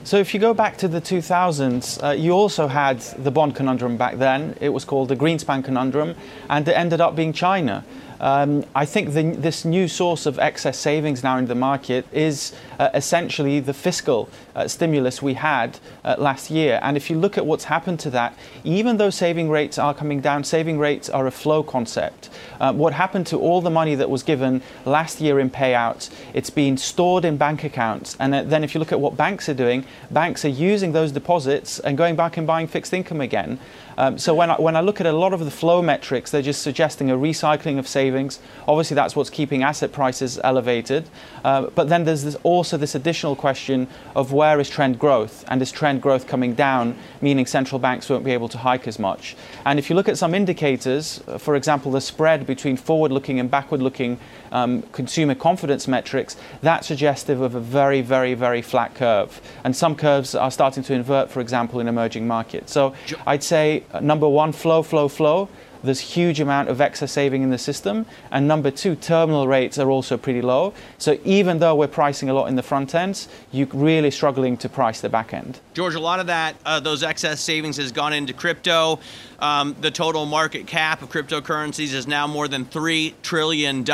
So 0.03 0.17
if 0.17 0.33
you 0.33 0.39
go 0.39 0.53
back 0.53 0.77
to 0.77 0.87
the 0.87 1.01
2000s, 1.01 2.03
uh, 2.03 2.11
you 2.11 2.31
also 2.31 2.67
had 2.67 2.99
the 2.99 3.31
bond 3.31 3.55
conundrum 3.55 3.97
back 3.97 4.17
then. 4.17 4.55
It 4.61 4.69
was 4.69 4.85
called 4.85 5.09
the 5.09 5.15
Greenspan 5.15 5.63
conundrum, 5.63 6.15
and 6.49 6.67
it 6.67 6.73
ended 6.73 7.01
up 7.01 7.15
being 7.15 7.33
China. 7.33 7.83
Um, 8.19 8.65
I 8.75 8.85
think 8.85 9.13
the, 9.13 9.31
this 9.31 9.65
new 9.65 9.87
source 9.87 10.25
of 10.25 10.39
excess 10.39 10.77
savings 10.77 11.23
now 11.23 11.37
in 11.37 11.45
the 11.45 11.55
market 11.55 12.05
is 12.11 12.53
uh, 12.77 12.89
essentially 12.93 13.59
the 13.59 13.73
fiscal 13.73 14.29
uh, 14.55 14.67
stimulus 14.67 15.21
we 15.21 15.35
had 15.35 15.79
uh, 16.03 16.15
last 16.17 16.51
year. 16.51 16.79
And 16.81 16.97
if 16.97 17.09
you 17.09 17.17
look 17.17 17.37
at 17.37 17.45
what's 17.45 17.65
happened 17.65 17.99
to 18.01 18.09
that, 18.11 18.37
even 18.63 18.97
though 18.97 19.09
saving 19.09 19.49
rates 19.49 19.77
are 19.77 19.93
coming 19.93 20.19
down, 20.19 20.43
saving 20.43 20.79
rates 20.79 21.09
are 21.09 21.27
a 21.27 21.31
flow 21.31 21.63
concept. 21.63 22.29
Uh, 22.59 22.73
what 22.73 22.93
happened 22.93 23.25
to 23.27 23.39
all 23.39 23.61
the 23.61 23.69
money 23.69 23.95
that 23.95 24.09
was 24.09 24.23
given 24.23 24.61
last 24.85 25.21
year 25.21 25.39
in 25.39 25.49
payouts? 25.49 26.09
It's 26.33 26.49
been 26.49 26.77
stored 26.77 27.23
in 27.23 27.37
bank 27.37 27.63
accounts. 27.63 28.17
And 28.19 28.33
then 28.33 28.63
if 28.63 28.75
you 28.75 28.79
look 28.79 28.91
at 28.91 28.99
what 28.99 29.15
banks 29.15 29.47
are 29.47 29.53
doing, 29.53 29.85
banks 30.11 30.43
are 30.43 30.49
using 30.49 30.91
those 30.91 31.11
deposits 31.11 31.79
and 31.79 31.97
going 31.97 32.15
back 32.15 32.37
and 32.37 32.45
buying 32.45 32.67
fixed 32.67 32.93
income 32.93 33.21
again. 33.21 33.59
Um, 33.99 34.17
so 34.17 34.33
when 34.33 34.49
I, 34.49 34.55
when 34.55 34.77
I 34.77 34.81
look 34.81 35.01
at 35.01 35.07
a 35.07 35.11
lot 35.11 35.33
of 35.33 35.43
the 35.43 35.51
flow 35.51 35.81
metrics, 35.81 36.31
they're 36.31 36.41
just 36.41 36.61
suggesting 36.61 37.11
a 37.11 37.17
recycling 37.17 37.77
of 37.79 37.85
savings. 37.85 38.39
Obviously, 38.65 38.95
that's 38.95 39.13
what's 39.13 39.29
keeping 39.29 39.61
asset 39.61 39.91
prices 39.91 40.39
elevated. 40.41 41.09
Uh, 41.43 41.63
but 41.75 41.89
then 41.89 42.05
there's 42.05 42.23
this, 42.23 42.35
also 42.43 42.77
this 42.77 42.95
additional 42.95 43.35
question 43.35 43.87
of 44.15 44.31
where 44.31 44.57
is 44.61 44.69
trend 44.69 44.97
growth, 44.97 45.43
and 45.49 45.61
is 45.61 45.71
trend 45.71 46.01
growth 46.01 46.27
coming 46.27 46.53
down, 46.53 46.95
meaning 47.21 47.45
central 47.45 47.77
banks 47.77 48.09
won't 48.09 48.23
be 48.23 48.31
able 48.31 48.47
to 48.47 48.57
hike 48.57 48.87
as 48.87 48.97
much. 48.99 49.35
And 49.65 49.77
if 49.77 49.89
you 49.89 49.97
look 49.97 50.07
at 50.07 50.17
some 50.17 50.33
indicators, 50.33 51.21
uh, 51.27 51.37
for 51.37 51.57
example, 51.57 51.91
the 51.91 52.01
spread 52.01 52.47
between 52.47 52.77
forward-looking 52.77 53.37
and 53.37 53.51
backward-looking 53.51 54.17
um, 54.53 54.81
consumer 54.93 55.35
confidence 55.35 55.89
metrics, 55.89 56.37
that's 56.61 56.87
suggestive 56.87 57.41
of 57.41 57.53
a 57.53 57.59
very, 57.59 58.01
very, 58.01 58.33
very 58.33 58.61
flat 58.61 58.95
curve. 58.95 59.41
And 59.65 59.75
some 59.75 59.95
curves 59.95 60.35
are 60.35 60.51
starting 60.51 60.83
to 60.83 60.93
invert, 60.93 61.29
for 61.29 61.41
example, 61.41 61.81
in 61.81 61.89
emerging 61.89 62.27
markets. 62.27 62.71
So 62.71 62.93
I'd 63.27 63.43
say 63.43 63.83
number 64.01 64.27
one, 64.27 64.51
flow, 64.51 64.83
flow, 64.83 65.07
flow. 65.07 65.49
there's 65.83 65.99
huge 65.99 66.39
amount 66.41 66.67
of 66.67 66.81
excess 66.81 67.11
saving 67.11 67.41
in 67.41 67.49
the 67.49 67.57
system. 67.57 68.05
And 68.31 68.47
number 68.47 68.69
two, 68.69 68.95
terminal 68.95 69.47
rates 69.47 69.77
are 69.77 69.89
also 69.89 70.17
pretty 70.17 70.41
low. 70.41 70.73
So 70.97 71.17
even 71.23 71.59
though 71.59 71.75
we're 71.75 71.87
pricing 71.87 72.29
a 72.29 72.33
lot 72.33 72.47
in 72.47 72.55
the 72.55 72.63
front 72.63 72.93
ends, 72.93 73.29
you're 73.51 73.67
really 73.73 74.11
struggling 74.11 74.57
to 74.57 74.69
price 74.69 75.01
the 75.01 75.09
back 75.09 75.33
end. 75.33 75.59
George, 75.73 75.95
a 75.95 75.99
lot 75.99 76.19
of 76.19 76.27
that, 76.27 76.55
uh, 76.65 76.79
those 76.79 77.03
excess 77.03 77.39
savings 77.39 77.77
has 77.77 77.91
gone 77.91 78.13
into 78.13 78.33
crypto. 78.33 78.99
Um, 79.39 79.75
the 79.79 79.91
total 79.91 80.25
market 80.25 80.67
cap 80.67 81.01
of 81.01 81.09
cryptocurrencies 81.09 81.93
is 81.93 82.07
now 82.07 82.27
more 82.27 82.47
than 82.47 82.65
$3 82.65 83.13
trillion. 83.21 83.85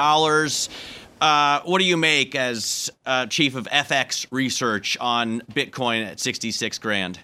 Uh, 1.22 1.62
what 1.62 1.80
do 1.80 1.86
you 1.86 1.98
make 1.98 2.36
as 2.36 2.90
uh, 3.06 3.26
chief 3.28 3.56
of 3.56 3.66
FX 3.68 4.28
research 4.32 4.98
on 5.00 5.42
Bitcoin 5.54 6.06
at 6.06 6.20
66 6.20 6.78
grand? 6.80 7.20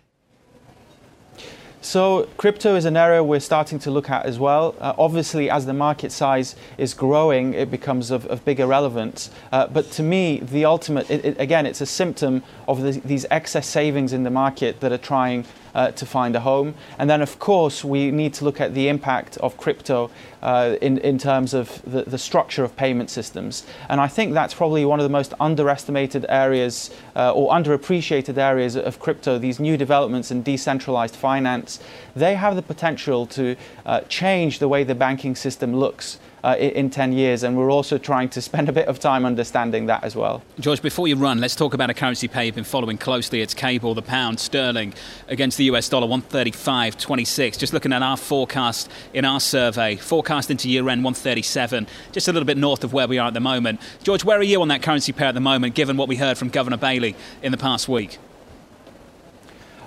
So 1.83 2.29
crypto 2.37 2.75
is 2.75 2.85
an 2.85 2.95
area 2.95 3.23
we're 3.23 3.39
starting 3.39 3.79
to 3.79 3.89
look 3.89 4.11
at 4.11 4.27
as 4.27 4.37
well. 4.37 4.75
Uh, 4.79 4.93
obviously, 4.99 5.49
as 5.49 5.65
the 5.65 5.73
market 5.73 6.11
size 6.11 6.55
is 6.77 6.93
growing, 6.93 7.55
it 7.55 7.71
becomes 7.71 8.11
of, 8.11 8.27
of 8.27 8.45
bigger 8.45 8.67
relevance. 8.67 9.31
Uh, 9.51 9.65
but 9.65 9.89
to 9.93 10.03
me, 10.03 10.39
the 10.41 10.63
ultimate, 10.63 11.09
it, 11.09 11.25
it, 11.25 11.39
again, 11.39 11.65
it's 11.65 11.81
a 11.81 11.87
symptom 11.87 12.43
of 12.67 12.83
the, 12.83 12.91
these 13.03 13.25
excess 13.31 13.65
savings 13.65 14.13
in 14.13 14.21
the 14.21 14.29
market 14.29 14.79
that 14.81 14.91
are 14.91 14.97
trying 14.99 15.43
uh, 15.75 15.91
to 15.91 16.05
find 16.05 16.35
a 16.35 16.39
home. 16.39 16.73
And 16.97 17.09
then, 17.09 17.21
of 17.21 17.39
course, 17.39 17.83
we 17.83 18.11
need 18.11 18.33
to 18.35 18.45
look 18.45 18.61
at 18.61 18.73
the 18.73 18.87
impact 18.87 19.37
of 19.37 19.57
crypto 19.57 20.09
uh, 20.41 20.75
in, 20.81 20.97
in 20.99 21.17
terms 21.17 21.53
of 21.53 21.81
the, 21.83 22.03
the 22.03 22.17
structure 22.17 22.63
of 22.63 22.75
payment 22.75 23.09
systems. 23.09 23.65
And 23.89 24.01
I 24.01 24.07
think 24.07 24.33
that's 24.33 24.53
probably 24.53 24.85
one 24.85 24.99
of 24.99 25.03
the 25.03 25.09
most 25.09 25.33
underestimated 25.39 26.25
areas 26.29 26.91
uh, 27.15 27.31
or 27.31 27.51
underappreciated 27.51 28.37
areas 28.37 28.75
of 28.75 28.99
crypto, 28.99 29.37
these 29.37 29.59
new 29.59 29.77
developments 29.77 30.31
in 30.31 30.41
decentralized 30.41 31.15
finance. 31.15 31.79
They 32.15 32.35
have 32.35 32.55
the 32.55 32.61
potential 32.61 33.25
to 33.27 33.55
uh, 33.85 34.01
change 34.01 34.59
the 34.59 34.67
way 34.67 34.83
the 34.83 34.95
banking 34.95 35.35
system 35.35 35.75
looks 35.75 36.19
uh, 36.43 36.55
in 36.59 36.89
10 36.89 37.13
years. 37.13 37.43
And 37.43 37.57
we're 37.57 37.71
also 37.71 37.97
trying 37.97 38.29
to 38.29 38.41
spend 38.41 38.69
a 38.69 38.71
bit 38.71 38.87
of 38.87 38.99
time 38.99 39.25
understanding 39.25 39.85
that 39.87 40.03
as 40.03 40.15
well. 40.15 40.43
George, 40.59 40.81
before 40.81 41.07
you 41.07 41.15
run, 41.15 41.39
let's 41.39 41.55
talk 41.55 41.73
about 41.73 41.89
a 41.89 41.93
currency 41.93 42.27
pair 42.27 42.43
you've 42.43 42.55
been 42.55 42.63
following 42.63 42.97
closely. 42.97 43.41
It's 43.41 43.53
cable, 43.53 43.93
the 43.93 44.01
pound 44.01 44.39
sterling 44.39 44.93
against 45.27 45.57
the 45.57 45.65
US 45.65 45.89
dollar, 45.89 46.07
135.26. 46.07 47.57
Just 47.57 47.73
looking 47.73 47.93
at 47.93 48.01
our 48.01 48.17
forecast 48.17 48.89
in 49.13 49.25
our 49.25 49.39
survey, 49.39 49.95
forecast 49.95 50.51
into 50.51 50.69
year 50.69 50.87
end 50.89 51.03
137, 51.03 51.87
just 52.11 52.27
a 52.27 52.33
little 52.33 52.45
bit 52.45 52.57
north 52.57 52.83
of 52.83 52.93
where 52.93 53.07
we 53.07 53.17
are 53.17 53.27
at 53.27 53.33
the 53.33 53.39
moment. 53.39 53.79
George, 54.03 54.23
where 54.23 54.39
are 54.39 54.43
you 54.43 54.61
on 54.61 54.67
that 54.69 54.81
currency 54.81 55.11
pair 55.11 55.27
at 55.27 55.35
the 55.35 55.41
moment, 55.41 55.75
given 55.75 55.97
what 55.97 56.07
we 56.07 56.15
heard 56.15 56.37
from 56.37 56.49
Governor 56.49 56.77
Bailey 56.77 57.15
in 57.41 57.51
the 57.51 57.57
past 57.57 57.87
week? 57.87 58.17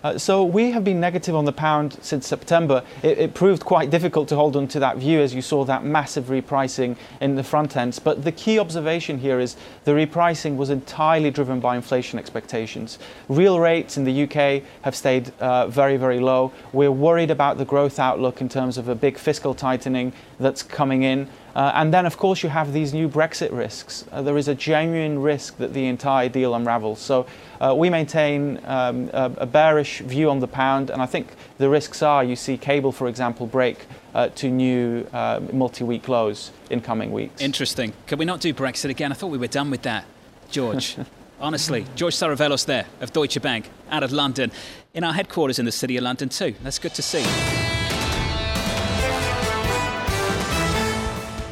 Uh, 0.04 0.18
so 0.18 0.44
we 0.44 0.70
have 0.70 0.84
been 0.84 1.00
negative 1.00 1.34
on 1.34 1.46
the 1.46 1.52
pound 1.52 1.96
since 2.02 2.26
September. 2.28 2.84
It, 3.02 3.16
it, 3.16 3.34
proved 3.34 3.64
quite 3.64 3.88
difficult 3.88 4.28
to 4.28 4.36
hold 4.36 4.54
on 4.54 4.68
to 4.68 4.78
that 4.80 4.98
view 4.98 5.18
as 5.20 5.34
you 5.34 5.40
saw 5.40 5.64
that 5.64 5.82
massive 5.82 6.26
repricing 6.26 6.98
in 7.22 7.36
the 7.36 7.42
front 7.42 7.74
ends. 7.74 7.98
But 7.98 8.22
the 8.22 8.30
key 8.30 8.58
observation 8.58 9.16
here 9.16 9.40
is 9.40 9.56
the 9.84 9.92
repricing 9.92 10.56
was 10.56 10.68
entirely 10.68 11.30
driven 11.30 11.58
by 11.58 11.74
inflation 11.74 12.18
expectations. 12.18 12.98
Real 13.30 13.58
rates 13.58 13.96
in 13.96 14.04
the 14.04 14.24
UK 14.24 14.62
have 14.82 14.94
stayed 14.94 15.32
uh, 15.40 15.68
very, 15.68 15.96
very 15.96 16.20
low. 16.20 16.52
We're 16.74 16.92
worried 16.92 17.30
about 17.30 17.56
the 17.56 17.64
growth 17.64 17.98
outlook 17.98 18.42
in 18.42 18.50
terms 18.50 18.76
of 18.76 18.88
a 18.88 18.94
big 18.94 19.16
fiscal 19.16 19.54
tightening 19.54 20.12
that's 20.38 20.62
coming 20.62 21.02
in. 21.02 21.30
Uh, 21.54 21.70
and 21.74 21.94
then, 21.94 22.04
of 22.04 22.16
course, 22.16 22.42
you 22.42 22.48
have 22.48 22.72
these 22.72 22.92
new 22.92 23.08
Brexit 23.08 23.52
risks. 23.52 24.04
Uh, 24.10 24.22
there 24.22 24.36
is 24.36 24.48
a 24.48 24.54
genuine 24.54 25.20
risk 25.20 25.56
that 25.58 25.72
the 25.72 25.86
entire 25.86 26.28
deal 26.28 26.54
unravels. 26.54 27.00
So 27.00 27.26
uh, 27.60 27.74
we 27.76 27.90
maintain 27.90 28.60
um, 28.64 29.08
a, 29.12 29.32
a, 29.38 29.46
bearish 29.46 30.00
view 30.00 30.30
on 30.30 30.40
the 30.40 30.48
pound, 30.48 30.90
and 30.90 31.00
I 31.00 31.06
think 31.06 31.28
the 31.58 31.68
risks 31.68 32.02
are 32.02 32.24
you 32.24 32.34
see 32.34 32.56
cable, 32.56 32.90
for 32.90 33.06
example, 33.06 33.46
break 33.46 33.86
uh, 34.14 34.28
to 34.30 34.50
new 34.50 35.06
uh, 35.12 35.40
multi 35.52 35.84
week 35.84 36.08
lows 36.08 36.50
in 36.70 36.80
coming 36.80 37.12
weeks. 37.12 37.40
Interesting. 37.40 37.92
Can 38.06 38.18
we 38.18 38.24
not 38.24 38.40
do 38.40 38.52
Brexit 38.52 38.90
again? 38.90 39.12
I 39.12 39.14
thought 39.14 39.28
we 39.28 39.38
were 39.38 39.46
done 39.46 39.70
with 39.70 39.82
that, 39.82 40.04
George. 40.50 40.96
Honestly, 41.40 41.84
George 41.94 42.14
Saravelos 42.14 42.64
there 42.64 42.86
of 43.00 43.12
Deutsche 43.12 43.40
Bank 43.42 43.68
out 43.90 44.02
of 44.02 44.12
London, 44.12 44.50
in 44.94 45.04
our 45.04 45.12
headquarters 45.12 45.58
in 45.58 45.64
the 45.64 45.72
city 45.72 45.96
of 45.96 46.04
London, 46.04 46.28
too. 46.28 46.54
That's 46.62 46.78
good 46.78 46.94
to 46.94 47.02
see. 47.02 47.53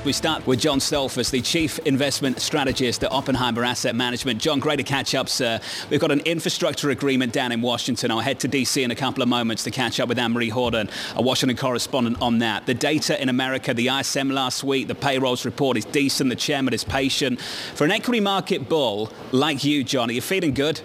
We 0.04 0.12
start 0.12 0.44
with 0.48 0.58
John 0.58 0.80
Stoltzfus, 0.80 1.30
the 1.30 1.40
Chief 1.40 1.78
Investment 1.80 2.40
Strategist 2.40 3.04
at 3.04 3.12
Oppenheimer 3.12 3.62
Asset 3.62 3.94
Management. 3.94 4.40
John, 4.40 4.58
great 4.58 4.78
to 4.78 4.82
catch 4.82 5.14
up, 5.14 5.28
sir. 5.28 5.60
We've 5.90 6.00
got 6.00 6.10
an 6.10 6.18
infrastructure 6.20 6.90
agreement 6.90 7.32
down 7.32 7.52
in 7.52 7.62
Washington. 7.62 8.10
I'll 8.10 8.18
head 8.18 8.40
to 8.40 8.48
DC 8.48 8.82
in 8.82 8.90
a 8.90 8.96
couple 8.96 9.22
of 9.22 9.28
moments 9.28 9.62
to 9.62 9.70
catch 9.70 10.00
up 10.00 10.08
with 10.08 10.18
Annmarie 10.18 10.50
Hordern, 10.50 10.90
a 11.14 11.22
Washington 11.22 11.56
correspondent 11.56 12.20
on 12.20 12.40
that. 12.40 12.66
The 12.66 12.74
data 12.74 13.20
in 13.22 13.28
America, 13.28 13.74
the 13.74 13.90
ISM 13.90 14.30
last 14.30 14.64
week, 14.64 14.88
the 14.88 14.96
payrolls 14.96 15.44
report 15.44 15.76
is 15.76 15.84
decent. 15.84 16.30
The 16.30 16.36
chairman 16.36 16.74
is 16.74 16.82
patient. 16.82 17.40
For 17.40 17.84
an 17.84 17.92
equity 17.92 18.18
market 18.18 18.68
bull 18.68 19.08
like 19.30 19.62
you, 19.62 19.84
John, 19.84 20.10
are 20.10 20.14
you 20.14 20.20
feeling 20.20 20.52
good? 20.52 20.80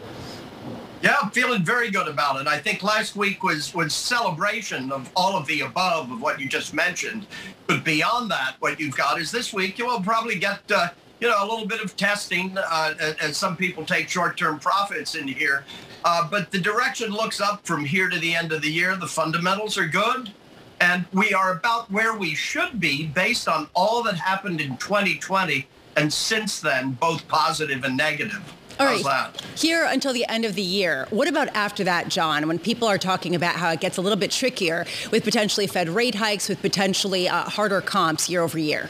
Yeah, 1.01 1.15
I'm 1.21 1.29
feeling 1.29 1.63
very 1.63 1.91
good 1.91 2.07
about 2.07 2.41
it. 2.41 2.47
I 2.47 2.57
think 2.57 2.81
last 2.81 3.15
week 3.15 3.43
was 3.43 3.73
was 3.73 3.93
celebration 3.93 4.91
of 4.91 5.11
all 5.15 5.37
of 5.37 5.45
the 5.45 5.61
above 5.61 6.11
of 6.11 6.21
what 6.21 6.39
you 6.39 6.49
just 6.49 6.73
mentioned. 6.73 7.27
But 7.67 7.83
beyond 7.83 8.31
that, 8.31 8.55
what 8.59 8.79
you've 8.79 8.97
got 8.97 9.21
is 9.21 9.31
this 9.31 9.53
week 9.53 9.77
you 9.77 9.85
will 9.85 10.01
probably 10.01 10.39
get 10.39 10.59
uh, 10.71 10.89
you 11.19 11.27
know 11.27 11.43
a 11.43 11.45
little 11.47 11.67
bit 11.67 11.81
of 11.81 11.95
testing 11.95 12.57
uh, 12.57 13.13
as 13.21 13.37
some 13.37 13.55
people 13.55 13.85
take 13.85 14.09
short-term 14.09 14.59
profits 14.59 15.13
in 15.13 15.27
here. 15.27 15.65
Uh, 16.03 16.27
but 16.27 16.49
the 16.51 16.59
direction 16.59 17.11
looks 17.11 17.39
up 17.39 17.65
from 17.65 17.85
here 17.85 18.09
to 18.09 18.17
the 18.17 18.33
end 18.33 18.51
of 18.51 18.63
the 18.63 18.71
year. 18.71 18.95
The 18.95 19.07
fundamentals 19.07 19.77
are 19.77 19.87
good. 19.87 20.31
And 20.79 21.05
we 21.11 21.33
are 21.33 21.53
about 21.53 21.89
where 21.89 22.15
we 22.15 22.35
should 22.35 22.79
be 22.79 23.07
based 23.07 23.47
on 23.47 23.67
all 23.73 24.03
that 24.03 24.15
happened 24.15 24.61
in 24.61 24.77
2020 24.77 25.67
and 25.97 26.13
since 26.13 26.59
then, 26.59 26.91
both 26.91 27.27
positive 27.27 27.83
and 27.83 27.97
negative. 27.97 28.53
All 28.79 28.85
right. 28.85 29.41
Here 29.55 29.85
until 29.85 30.13
the 30.13 30.25
end 30.27 30.45
of 30.45 30.55
the 30.55 30.61
year. 30.61 31.07
What 31.09 31.27
about 31.27 31.47
after 31.49 31.83
that, 31.85 32.09
John, 32.09 32.47
when 32.47 32.59
people 32.59 32.87
are 32.87 32.97
talking 32.97 33.33
about 33.35 33.55
how 33.55 33.71
it 33.71 33.79
gets 33.79 33.97
a 33.97 34.01
little 34.01 34.17
bit 34.17 34.31
trickier 34.31 34.85
with 35.11 35.23
potentially 35.23 35.67
Fed 35.67 35.89
rate 35.89 36.15
hikes, 36.15 36.47
with 36.47 36.61
potentially 36.61 37.27
uh, 37.27 37.43
harder 37.43 37.81
comps 37.81 38.29
year 38.29 38.41
over 38.41 38.59
year? 38.59 38.89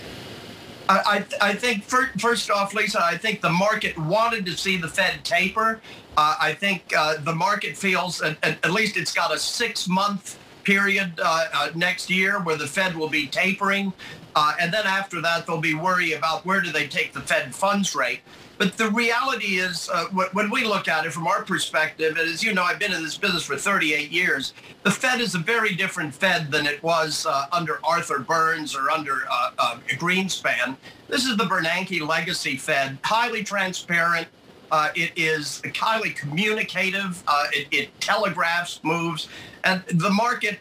I, 0.89 1.25
I, 1.41 1.53
think, 1.53 1.83
first 1.83 2.49
off, 2.49 2.73
Lisa, 2.73 3.03
I 3.03 3.17
think 3.17 3.41
the 3.41 3.49
market 3.49 3.97
wanted 3.97 4.45
to 4.45 4.55
see 4.55 4.77
the 4.77 4.87
Fed 4.87 5.23
taper. 5.23 5.81
Uh, 6.15 6.35
I 6.39 6.53
think 6.53 6.93
uh, 6.97 7.17
the 7.17 7.35
market 7.35 7.75
feels, 7.75 8.21
at, 8.21 8.37
at, 8.41 8.71
least 8.71 8.95
it's 8.95 9.13
got 9.13 9.33
a 9.33 9.37
six 9.37 9.87
month 9.87 10.39
period 10.63 11.13
uh, 11.21 11.45
uh, 11.53 11.69
next 11.75 12.09
year 12.09 12.39
where 12.39 12.55
the 12.55 12.67
Fed 12.67 12.95
will 12.95 13.09
be 13.09 13.27
tapering. 13.27 13.91
Uh, 14.35 14.53
and 14.59 14.73
then 14.73 14.85
after 14.85 15.21
that, 15.21 15.45
they'll 15.45 15.59
be 15.59 15.73
worried 15.73 16.13
about 16.13 16.45
where 16.45 16.61
do 16.61 16.71
they 16.71 16.87
take 16.87 17.13
the 17.13 17.21
Fed 17.21 17.53
funds 17.53 17.95
rate. 17.95 18.21
But 18.57 18.75
the 18.75 18.89
reality 18.89 19.57
is, 19.57 19.89
uh, 19.93 20.05
when 20.33 20.49
we 20.49 20.63
look 20.63 20.87
at 20.87 21.05
it 21.05 21.13
from 21.13 21.27
our 21.27 21.43
perspective, 21.43 22.17
and 22.17 22.27
as 22.27 22.43
you 22.43 22.53
know, 22.53 22.63
I've 22.63 22.79
been 22.79 22.93
in 22.93 23.03
this 23.03 23.17
business 23.17 23.43
for 23.43 23.55
38 23.55 24.09
years, 24.09 24.53
the 24.83 24.89
Fed 24.89 25.21
is 25.21 25.35
a 25.35 25.39
very 25.39 25.75
different 25.75 26.13
Fed 26.13 26.51
than 26.51 26.65
it 26.65 26.81
was 26.81 27.25
uh, 27.27 27.45
under 27.51 27.79
Arthur 27.83 28.19
Burns 28.19 28.75
or 28.75 28.89
under 28.89 29.27
uh, 29.29 29.51
uh 29.59 29.77
Greenspan. 29.89 30.75
This 31.07 31.25
is 31.25 31.37
the 31.37 31.43
Bernanke 31.43 32.05
legacy 32.05 32.57
Fed, 32.57 32.97
highly 33.03 33.43
transparent. 33.43 34.27
Uh, 34.69 34.89
it 34.95 35.11
is 35.15 35.61
highly 35.75 36.09
communicative. 36.09 37.23
Uh, 37.27 37.45
it, 37.53 37.67
it, 37.71 38.01
telegraphs 38.01 38.81
moves. 38.83 39.29
And 39.63 39.81
the 39.87 40.09
market 40.09 40.59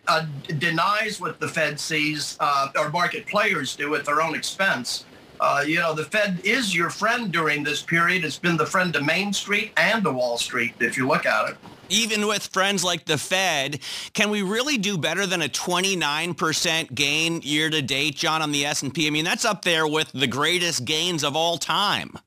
denies 0.58 1.20
what 1.20 1.40
the 1.40 1.48
Fed 1.48 1.80
sees, 1.80 2.36
or 2.40 2.90
market 2.90 3.26
players 3.26 3.74
do 3.74 3.94
at 3.94 4.04
their 4.04 4.20
own 4.20 4.34
expense. 4.34 5.04
Uh, 5.40 5.64
you 5.66 5.76
know, 5.76 5.94
the 5.94 6.04
Fed 6.04 6.40
is 6.44 6.74
your 6.74 6.90
friend 6.90 7.32
during 7.32 7.62
this 7.62 7.82
period. 7.82 8.24
It's 8.24 8.38
been 8.38 8.56
the 8.56 8.66
friend 8.66 8.92
to 8.94 9.02
Main 9.02 9.32
Street 9.32 9.72
and 9.76 10.02
to 10.04 10.12
Wall 10.12 10.38
Street, 10.38 10.74
if 10.80 10.96
you 10.96 11.06
look 11.06 11.26
at 11.26 11.50
it. 11.50 11.56
Even 11.88 12.26
with 12.26 12.46
friends 12.46 12.82
like 12.82 13.04
the 13.04 13.18
Fed, 13.18 13.80
can 14.12 14.30
we 14.30 14.42
really 14.42 14.76
do 14.76 14.98
better 14.98 15.26
than 15.26 15.42
a 15.42 15.48
29% 15.48 16.94
gain 16.94 17.40
year 17.42 17.70
to 17.70 17.80
date, 17.82 18.16
John, 18.16 18.42
on 18.42 18.50
the 18.50 18.64
S&P? 18.64 19.06
I 19.06 19.10
mean, 19.10 19.24
that's 19.24 19.44
up 19.44 19.62
there 19.62 19.86
with 19.86 20.10
the 20.12 20.26
greatest 20.26 20.84
gains 20.84 21.22
of 21.22 21.36
all 21.36 21.58
time. 21.58 22.18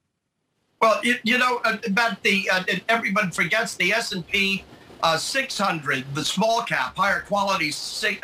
Well, 0.81 1.01
you, 1.03 1.15
you 1.23 1.37
know, 1.37 1.59
uh, 1.65 1.77
about 1.85 2.23
the 2.23 2.49
uh, 2.49 2.63
everyone 2.87 3.31
forgets 3.31 3.75
the 3.75 3.91
S&P 3.91 4.63
uh, 5.03 5.17
600, 5.17 6.05
the 6.13 6.23
small 6.23 6.61
cap, 6.61 6.95
higher 6.95 7.21
quality 7.21 7.71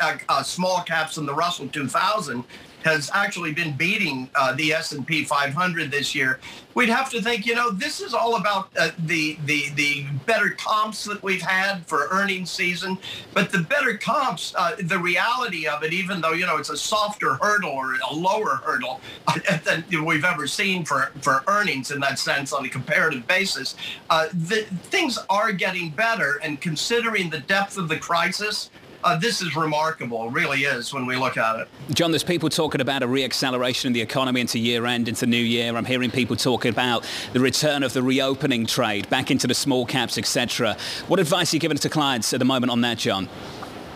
uh, 0.00 0.16
uh, 0.28 0.42
small 0.42 0.82
caps 0.82 1.16
in 1.16 1.26
the 1.26 1.34
Russell 1.34 1.68
2000 1.68 2.44
has 2.86 3.10
actually 3.12 3.52
been 3.52 3.76
beating 3.76 4.30
uh, 4.36 4.54
the 4.54 4.72
S&P 4.72 5.24
500 5.24 5.90
this 5.90 6.14
year. 6.14 6.38
We'd 6.74 6.88
have 6.88 7.10
to 7.10 7.20
think, 7.20 7.44
you 7.44 7.54
know, 7.54 7.70
this 7.70 8.00
is 8.00 8.14
all 8.14 8.36
about 8.36 8.68
uh, 8.78 8.90
the 8.98 9.38
the 9.46 9.70
the 9.74 10.06
better 10.26 10.50
comps 10.50 11.04
that 11.04 11.22
we've 11.22 11.42
had 11.42 11.84
for 11.86 12.06
earnings 12.10 12.50
season, 12.50 12.98
but 13.32 13.50
the 13.50 13.60
better 13.60 13.96
comps, 13.96 14.54
uh, 14.56 14.76
the 14.78 14.98
reality 14.98 15.66
of 15.66 15.82
it, 15.82 15.92
even 15.92 16.20
though 16.20 16.32
you 16.32 16.46
know 16.46 16.58
it's 16.58 16.68
a 16.70 16.76
softer 16.76 17.34
hurdle 17.34 17.70
or 17.70 17.94
a 17.94 18.14
lower 18.14 18.56
hurdle 18.64 19.00
than 19.64 19.84
we've 20.04 20.24
ever 20.24 20.46
seen 20.46 20.84
for 20.84 21.10
for 21.22 21.42
earnings 21.48 21.90
in 21.90 22.00
that 22.00 22.18
sense 22.18 22.52
on 22.52 22.64
a 22.66 22.68
comparative 22.68 23.26
basis, 23.26 23.74
uh, 24.10 24.28
the, 24.32 24.62
things 24.90 25.18
are 25.28 25.52
getting 25.52 25.90
better. 25.90 26.38
And 26.42 26.60
considering 26.60 27.30
the 27.30 27.40
depth 27.40 27.78
of 27.78 27.88
the 27.88 27.98
crisis 27.98 28.70
uh, 29.04 29.16
this 29.16 29.42
is 29.42 29.56
remarkable, 29.56 30.30
really 30.30 30.64
is 30.64 30.92
when 30.92 31.06
we 31.06 31.16
look 31.16 31.36
at 31.36 31.60
it. 31.60 31.68
John, 31.92 32.10
there's 32.10 32.24
people 32.24 32.48
talking 32.48 32.80
about 32.80 33.02
a 33.02 33.06
reacceleration 33.06 33.86
in 33.86 33.92
the 33.92 34.00
economy 34.00 34.40
into 34.40 34.58
year 34.58 34.86
end, 34.86 35.08
into 35.08 35.26
new 35.26 35.36
year. 35.36 35.76
I'm 35.76 35.84
hearing 35.84 36.10
people 36.10 36.36
talking 36.36 36.70
about 36.70 37.08
the 37.32 37.40
return 37.40 37.82
of 37.82 37.92
the 37.92 38.02
reopening 38.02 38.66
trade 38.66 39.08
back 39.08 39.30
into 39.30 39.46
the 39.46 39.54
small 39.54 39.86
caps, 39.86 40.18
etc. 40.18 40.76
What 41.08 41.20
advice 41.20 41.52
are 41.52 41.56
you 41.56 41.60
giving 41.60 41.78
to 41.78 41.88
clients 41.88 42.32
at 42.32 42.38
the 42.38 42.44
moment 42.44 42.70
on 42.70 42.80
that, 42.82 42.98
John? 42.98 43.28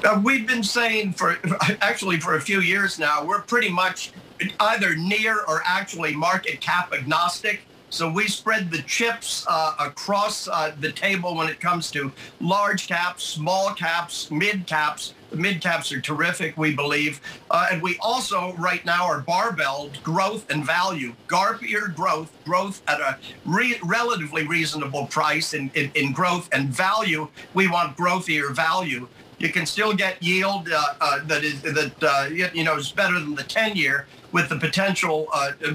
Uh, 0.05 0.21
we've 0.25 0.47
been 0.47 0.65
saying 0.65 1.13
for 1.13 1.39
actually 1.81 2.19
for 2.19 2.37
a 2.37 2.41
few 2.41 2.61
years 2.61 2.99
now, 2.99 3.25
we're 3.25 3.43
pretty 3.43 3.69
much 3.69 4.13
either 4.61 4.95
near 4.97 5.41
or 5.47 5.63
actually 5.67 6.15
market 6.15 6.61
cap 6.61 6.93
agnostic. 6.93 7.61
So 7.91 8.09
we 8.09 8.29
spread 8.29 8.71
the 8.71 8.83
chips 8.83 9.45
uh, 9.49 9.75
across 9.81 10.47
uh, 10.47 10.73
the 10.79 10.93
table 10.93 11.35
when 11.35 11.49
it 11.49 11.59
comes 11.59 11.91
to 11.91 12.13
large 12.41 12.87
caps, 12.87 13.25
small 13.25 13.75
caps, 13.75 14.31
mid 14.31 14.65
caps. 14.67 15.15
The 15.31 15.37
mid 15.37 15.61
caps 15.61 15.93
are 15.93 16.01
terrific, 16.01 16.57
we 16.57 16.75
believe. 16.75 17.21
Uh, 17.51 17.67
and 17.73 17.83
we 17.83 17.99
also, 17.99 18.55
right 18.55 18.85
now, 18.85 19.07
are 19.07 19.21
barbelled 19.23 20.01
growth 20.05 20.49
and 20.51 20.65
value. 20.65 21.15
Garpier 21.27 21.93
growth, 21.95 22.31
growth 22.45 22.81
at 22.87 23.01
a 23.01 23.19
re- 23.45 23.79
relatively 23.83 24.47
reasonable 24.47 25.07
price 25.07 25.53
in, 25.53 25.71
in, 25.75 25.91
in 25.97 26.13
growth 26.13 26.49
and 26.53 26.69
value. 26.69 27.29
We 27.55 27.69
want 27.69 27.97
growthier 27.97 28.55
value 28.55 29.09
you 29.39 29.49
can 29.49 29.65
still 29.65 29.95
get 29.95 30.23
yield 30.23 30.69
uh, 30.71 30.83
uh, 31.01 31.25
that 31.25 31.43
is 31.43 31.63
that 31.63 31.95
uh, 32.03 32.29
you 32.53 32.63
know 32.63 32.77
is 32.77 32.93
better 32.93 33.19
than 33.19 33.35
the 33.35 33.43
10 33.43 33.75
year 33.75 34.07
with 34.33 34.51
the 34.51 34.57
potential 34.57 35.29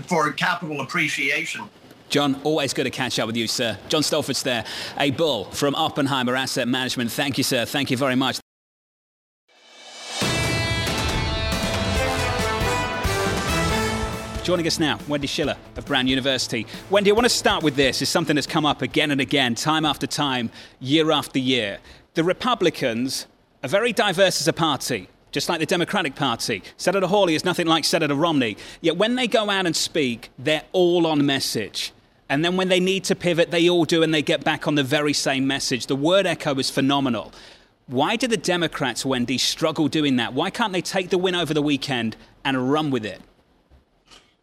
for 0.05 0.31
capital 0.33 0.81
appreciation. 0.81 1.67
John, 2.15 2.39
always 2.45 2.73
good 2.73 2.85
to 2.85 2.91
catch 2.91 3.19
up 3.19 3.27
with 3.27 3.35
you, 3.35 3.45
sir. 3.45 3.77
John 3.89 4.01
Stoltzfus 4.01 4.41
there, 4.41 4.63
a 4.97 5.11
bull 5.11 5.51
from 5.51 5.75
Oppenheimer 5.75 6.33
Asset 6.33 6.65
Management. 6.65 7.11
Thank 7.11 7.37
you, 7.37 7.43
sir. 7.43 7.65
Thank 7.65 7.91
you 7.91 7.97
very 7.97 8.15
much. 8.15 8.39
Joining 14.45 14.65
us 14.65 14.79
now, 14.79 14.97
Wendy 15.09 15.27
Schiller 15.27 15.57
of 15.75 15.85
Brown 15.85 16.07
University. 16.07 16.65
Wendy, 16.89 17.11
I 17.11 17.13
want 17.13 17.25
to 17.25 17.29
start 17.29 17.63
with 17.63 17.75
this. 17.75 18.01
It's 18.01 18.09
something 18.09 18.35
that's 18.35 18.47
come 18.47 18.65
up 18.65 18.81
again 18.81 19.11
and 19.11 19.19
again, 19.19 19.53
time 19.53 19.83
after 19.83 20.07
time, 20.07 20.51
year 20.79 21.11
after 21.11 21.39
year. 21.39 21.79
The 22.13 22.23
Republicans 22.23 23.27
are 23.61 23.67
very 23.67 23.91
diverse 23.91 24.39
as 24.39 24.47
a 24.47 24.53
party 24.53 25.09
just 25.33 25.49
like 25.49 25.59
the 25.59 25.65
Democratic 25.65 26.15
Party. 26.15 26.63
Senator 26.77 27.07
Hawley 27.07 27.35
is 27.35 27.43
nothing 27.43 27.67
like 27.67 27.83
Senator 27.83 28.15
Romney. 28.15 28.55
Yet 28.79 28.95
when 28.95 29.15
they 29.15 29.27
go 29.27 29.49
out 29.49 29.65
and 29.65 29.75
speak, 29.75 30.29
they're 30.39 30.63
all 30.71 31.05
on 31.05 31.25
message. 31.25 31.91
And 32.29 32.43
then 32.43 32.57
when 32.57 32.69
they 32.69 32.79
need 32.79 33.03
to 33.05 33.15
pivot, 33.15 33.51
they 33.51 33.69
all 33.69 33.85
do 33.85 34.01
and 34.01 34.13
they 34.13 34.21
get 34.21 34.43
back 34.43 34.67
on 34.67 34.75
the 34.75 34.83
very 34.83 35.13
same 35.13 35.45
message. 35.45 35.85
The 35.85 35.95
word 35.95 36.25
echo 36.25 36.55
is 36.55 36.69
phenomenal. 36.69 37.31
Why 37.87 38.15
do 38.15 38.27
the 38.27 38.37
Democrats, 38.37 39.05
Wendy, 39.05 39.37
struggle 39.37 39.87
doing 39.87 40.15
that? 40.15 40.33
Why 40.33 40.49
can't 40.49 40.73
they 40.73 40.81
take 40.81 41.09
the 41.09 41.19
win 41.19 41.35
over 41.35 41.53
the 41.53 41.61
weekend 41.61 42.15
and 42.43 42.71
run 42.71 42.89
with 42.89 43.05
it? 43.05 43.21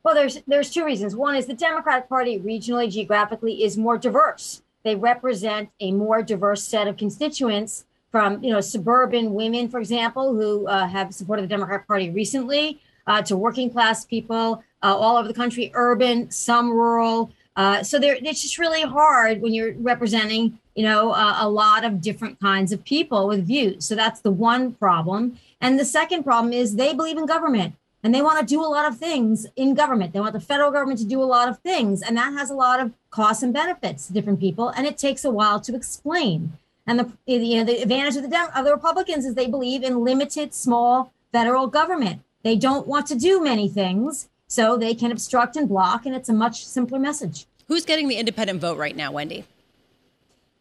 Well, 0.04 0.14
there's 0.14 0.40
there's 0.46 0.70
two 0.70 0.84
reasons. 0.84 1.14
One 1.14 1.36
is 1.36 1.46
the 1.46 1.54
Democratic 1.54 2.08
Party 2.08 2.38
regionally, 2.38 2.90
geographically, 2.90 3.62
is 3.64 3.76
more 3.76 3.98
diverse. 3.98 4.62
They 4.84 4.96
represent 4.96 5.70
a 5.80 5.92
more 5.92 6.22
diverse 6.22 6.62
set 6.64 6.88
of 6.88 6.96
constituents 6.96 7.84
from 8.10 8.42
you 8.42 8.52
know 8.52 8.60
suburban 8.60 9.32
women, 9.32 9.68
for 9.68 9.78
example, 9.78 10.34
who 10.34 10.66
uh, 10.66 10.86
have 10.86 11.14
supported 11.14 11.42
the 11.42 11.48
Democratic 11.48 11.86
Party 11.86 12.10
recently, 12.10 12.80
uh, 13.06 13.22
to 13.22 13.36
working 13.36 13.70
class 13.70 14.04
people 14.04 14.62
uh, 14.82 14.96
all 14.96 15.16
over 15.16 15.28
the 15.28 15.34
country, 15.34 15.70
urban, 15.74 16.30
some 16.30 16.70
rural. 16.70 17.32
Uh, 17.54 17.82
so 17.82 17.98
it's 18.02 18.42
just 18.42 18.58
really 18.58 18.82
hard 18.82 19.42
when 19.42 19.52
you're 19.52 19.74
representing 19.74 20.58
you 20.74 20.82
know 20.82 21.12
a 21.38 21.48
lot 21.48 21.84
of 21.84 22.00
different 22.00 22.40
kinds 22.40 22.72
of 22.72 22.84
people 22.84 23.28
with 23.28 23.46
views. 23.46 23.84
So 23.84 23.94
that's 23.94 24.20
the 24.20 24.30
one 24.30 24.72
problem. 24.74 25.38
And 25.60 25.78
the 25.78 25.84
second 25.84 26.24
problem 26.24 26.52
is 26.52 26.76
they 26.76 26.94
believe 26.94 27.18
in 27.18 27.26
government 27.26 27.74
and 28.02 28.14
they 28.14 28.22
want 28.22 28.40
to 28.40 28.46
do 28.46 28.60
a 28.60 28.66
lot 28.66 28.86
of 28.86 28.98
things 28.98 29.46
in 29.54 29.74
government. 29.74 30.12
They 30.12 30.20
want 30.20 30.32
the 30.32 30.40
federal 30.40 30.70
government 30.70 30.98
to 31.00 31.06
do 31.06 31.22
a 31.22 31.24
lot 31.24 31.48
of 31.48 31.58
things, 31.60 32.02
and 32.02 32.16
that 32.16 32.32
has 32.32 32.50
a 32.50 32.54
lot 32.54 32.80
of 32.80 32.92
costs 33.10 33.42
and 33.42 33.52
benefits 33.52 34.06
to 34.06 34.12
different 34.12 34.40
people, 34.40 34.70
and 34.70 34.86
it 34.86 34.98
takes 34.98 35.24
a 35.24 35.30
while 35.30 35.60
to 35.60 35.74
explain. 35.74 36.58
And 36.86 36.98
the 36.98 37.12
you 37.26 37.58
know 37.58 37.64
the 37.64 37.80
advantage 37.80 38.16
of 38.16 38.28
the 38.28 38.58
of 38.58 38.64
the 38.64 38.72
Republicans 38.72 39.24
is 39.24 39.34
they 39.34 39.46
believe 39.46 39.84
in 39.84 40.02
limited 40.02 40.52
small 40.52 41.12
federal 41.30 41.68
government. 41.68 42.22
They 42.42 42.56
don't 42.56 42.88
want 42.88 43.06
to 43.06 43.14
do 43.14 43.40
many 43.40 43.68
things, 43.68 44.28
so 44.52 44.76
they 44.76 44.94
can 44.94 45.10
obstruct 45.10 45.56
and 45.56 45.66
block, 45.66 46.04
and 46.04 46.14
it's 46.14 46.28
a 46.28 46.32
much 46.34 46.66
simpler 46.66 46.98
message. 46.98 47.46
Who's 47.68 47.86
getting 47.86 48.08
the 48.08 48.16
independent 48.16 48.60
vote 48.60 48.76
right 48.76 48.94
now, 48.94 49.10
Wendy? 49.10 49.46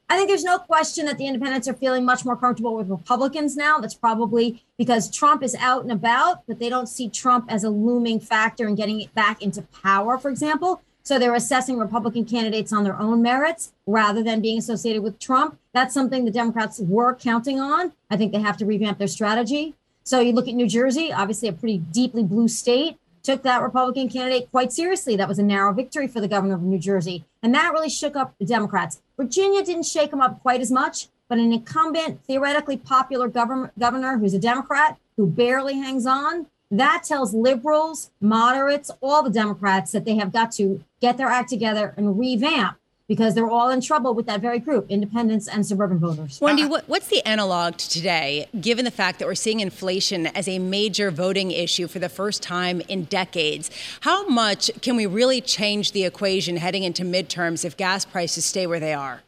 I 0.10 0.16
think 0.16 0.30
there's 0.30 0.46
no 0.46 0.60
question 0.60 1.08
that 1.08 1.18
the 1.18 1.28
independents 1.28 1.68
are 1.68 1.74
feeling 1.74 2.06
much 2.06 2.24
more 2.24 2.38
comfortable 2.38 2.74
with 2.78 2.88
Republicans 2.88 3.58
now. 3.58 3.80
That's 3.80 3.94
probably 3.94 4.64
because 4.78 5.14
Trump 5.14 5.44
is 5.44 5.56
out 5.56 5.84
and 5.84 5.92
about, 5.92 6.48
but 6.48 6.58
they 6.58 6.70
don't 6.70 6.88
see 6.88 7.10
Trump 7.10 7.48
as 7.50 7.66
a 7.66 7.70
looming 7.70 8.22
factor 8.22 8.66
in 8.66 8.76
getting 8.76 9.02
it 9.02 9.14
back 9.14 9.42
into 9.42 9.62
power, 9.84 10.18
for 10.18 10.32
example. 10.32 10.82
So 11.04 11.20
they're 11.20 11.36
assessing 11.36 11.78
Republican 11.78 12.24
candidates 12.24 12.72
on 12.72 12.86
their 12.86 12.98
own 12.98 13.22
merits 13.22 13.74
rather 13.86 14.24
than 14.24 14.40
being 14.40 14.60
associated 14.60 15.04
with 15.04 15.20
Trump. 15.20 15.60
That's 15.74 15.94
something 15.94 16.24
the 16.24 16.32
Democrats 16.32 16.80
were 16.80 17.14
counting 17.14 17.60
on. 17.60 17.92
I 18.10 18.16
think 18.16 18.32
they 18.32 18.40
have 18.40 18.56
to 18.58 18.66
revamp 18.66 19.00
their 19.00 19.10
strategy. 19.10 19.76
So 20.06 20.22
you 20.22 20.32
look 20.32 20.48
at 20.48 20.56
New 20.56 20.68
Jersey, 20.68 21.12
obviously 21.12 21.50
a 21.50 21.54
pretty 21.54 21.80
deeply 21.80 22.24
blue 22.24 22.48
state, 22.48 22.98
took 23.24 23.44
that 23.44 23.62
Republican 23.62 24.10
candidate 24.10 24.50
quite 24.52 24.72
seriously. 24.72 25.16
That 25.16 25.28
was 25.28 25.40
a 25.40 25.44
narrow 25.44 25.74
victory 25.74 26.08
for 26.08 26.22
the 26.22 26.28
governor 26.28 26.56
of 26.56 26.62
New 26.62 26.80
Jersey. 26.80 27.26
And 27.44 27.54
that 27.54 27.72
really 27.74 27.90
shook 27.90 28.16
up 28.16 28.36
the 28.40 28.46
Democrats. 28.46 29.02
Virginia 29.18 29.64
didn't 29.64 29.86
shake 29.86 30.12
them 30.12 30.22
up 30.22 30.42
quite 30.42 30.62
as 30.62 30.72
much, 30.72 31.08
but 31.28 31.38
an 31.38 31.54
incumbent, 31.54 32.24
theoretically 32.26 32.78
popular 32.78 33.28
governor, 33.28 33.72
governor 33.80 34.18
who's 34.18 34.34
a 34.34 34.40
Democrat 34.40 34.98
who 35.18 35.28
barely 35.28 35.76
hangs 35.76 36.06
on, 36.06 36.48
that 36.72 37.04
tells 37.04 37.34
liberals, 37.34 38.12
moderates, 38.22 38.90
all 39.02 39.24
the 39.24 39.30
Democrats 39.30 39.92
that 39.92 40.06
they 40.06 40.16
have 40.16 40.32
got 40.32 40.54
to 40.54 40.84
get 41.02 41.18
their 41.18 41.28
act 41.28 41.50
together 41.50 41.94
and 41.98 42.18
revamp 42.18 42.78
because 43.12 43.36
they're 43.36 43.50
all 43.50 43.70
in 43.72 43.82
trouble 43.82 44.14
with 44.14 44.26
that 44.26 44.40
very 44.40 44.58
group, 44.58 44.86
independents 44.88 45.46
and 45.46 45.66
suburban 45.66 46.00
voters. 46.00 46.40
Wendy, 46.40 46.64
uh, 46.64 46.70
what, 46.70 46.88
what's 46.88 47.10
the 47.10 47.22
analog 47.28 47.76
to 47.76 47.90
today, 47.90 48.48
given 48.62 48.86
the 48.86 48.90
fact 48.90 49.20
that 49.20 49.28
we're 49.28 49.36
seeing 49.36 49.60
inflation 49.60 50.28
as 50.28 50.48
a 50.48 50.60
major 50.60 51.12
voting 51.12 51.52
issue 51.52 51.90
for 51.90 52.00
the 52.00 52.08
first 52.08 52.42
time 52.42 52.80
in 52.88 53.04
decades? 53.04 53.70
How 54.00 54.26
much 54.30 54.72
can 54.82 54.96
we 54.96 55.08
really 55.08 55.42
change 55.42 55.92
the 55.92 56.06
equation 56.06 56.56
heading 56.56 56.84
into 56.84 57.04
midterms 57.04 57.66
if 57.66 57.76
gas 57.76 58.06
prices 58.06 58.46
stay 58.46 58.66
where 58.66 58.80
they 58.80 58.94
are? 58.94 59.24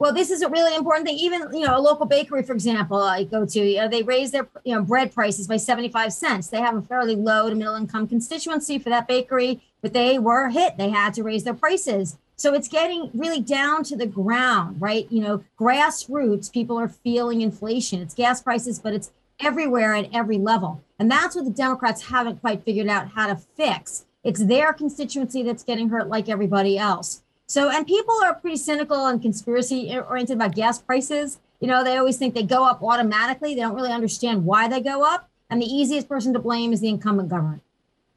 Well, 0.00 0.12
this 0.12 0.32
is 0.32 0.42
a 0.42 0.48
really 0.48 0.74
important 0.74 1.06
thing. 1.06 1.16
Even 1.18 1.42
you 1.52 1.64
know, 1.64 1.78
a 1.78 1.80
local 1.80 2.06
bakery, 2.06 2.42
for 2.42 2.54
example, 2.54 2.98
I 3.00 3.22
go 3.22 3.46
to, 3.46 3.60
you 3.60 3.76
know, 3.76 3.86
they 3.86 4.02
raise 4.02 4.32
their 4.32 4.48
you 4.64 4.74
know 4.74 4.82
bread 4.82 5.14
prices 5.14 5.46
by 5.46 5.58
seventy 5.58 5.90
five 5.90 6.12
cents. 6.12 6.48
They 6.48 6.60
have 6.60 6.74
a 6.74 6.82
fairly 6.82 7.14
low 7.14 7.50
to 7.50 7.54
middle 7.54 7.76
income 7.76 8.08
constituency 8.08 8.80
for 8.80 8.90
that 8.90 9.06
bakery, 9.06 9.60
but 9.80 9.92
they 9.92 10.18
were 10.18 10.48
hit. 10.48 10.76
They 10.76 10.90
had 10.90 11.14
to 11.14 11.22
raise 11.22 11.44
their 11.44 11.54
prices. 11.54 12.16
So 12.38 12.54
it's 12.54 12.68
getting 12.68 13.10
really 13.12 13.40
down 13.40 13.82
to 13.84 13.96
the 13.96 14.06
ground, 14.06 14.80
right? 14.80 15.06
You 15.10 15.20
know, 15.20 15.44
grassroots 15.58 16.52
people 16.52 16.78
are 16.78 16.88
feeling 16.88 17.40
inflation. 17.40 18.00
It's 18.00 18.14
gas 18.14 18.40
prices, 18.40 18.78
but 18.78 18.94
it's 18.94 19.10
everywhere 19.40 19.92
at 19.94 20.08
every 20.14 20.38
level, 20.38 20.82
and 20.98 21.10
that's 21.10 21.34
what 21.36 21.44
the 21.44 21.50
Democrats 21.50 22.06
haven't 22.06 22.40
quite 22.40 22.64
figured 22.64 22.88
out 22.88 23.10
how 23.10 23.26
to 23.26 23.36
fix. 23.36 24.06
It's 24.22 24.44
their 24.44 24.72
constituency 24.72 25.42
that's 25.42 25.64
getting 25.64 25.88
hurt, 25.88 26.08
like 26.08 26.28
everybody 26.28 26.78
else. 26.78 27.22
So, 27.46 27.70
and 27.70 27.86
people 27.86 28.14
are 28.22 28.34
pretty 28.34 28.56
cynical 28.56 29.06
and 29.06 29.22
conspiracy 29.22 29.96
oriented 29.98 30.36
about 30.36 30.54
gas 30.54 30.78
prices. 30.78 31.40
You 31.60 31.66
know, 31.66 31.82
they 31.82 31.96
always 31.96 32.18
think 32.18 32.34
they 32.34 32.42
go 32.42 32.64
up 32.64 32.82
automatically. 32.82 33.54
They 33.54 33.62
don't 33.62 33.74
really 33.74 33.92
understand 33.92 34.44
why 34.44 34.68
they 34.68 34.80
go 34.80 35.04
up. 35.04 35.28
And 35.50 35.62
the 35.62 35.66
easiest 35.66 36.08
person 36.08 36.32
to 36.34 36.38
blame 36.38 36.72
is 36.72 36.80
the 36.80 36.88
incumbent 36.88 37.30
government. 37.30 37.62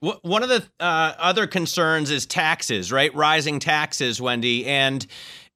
One 0.02 0.42
of 0.42 0.50
the 0.50 0.64
uh, 0.80 1.14
other 1.20 1.46
concerns 1.46 2.10
is 2.10 2.26
taxes, 2.26 2.92
right? 2.92 3.14
Rising 3.14 3.60
taxes, 3.60 4.20
Wendy. 4.20 4.66
And 4.66 5.06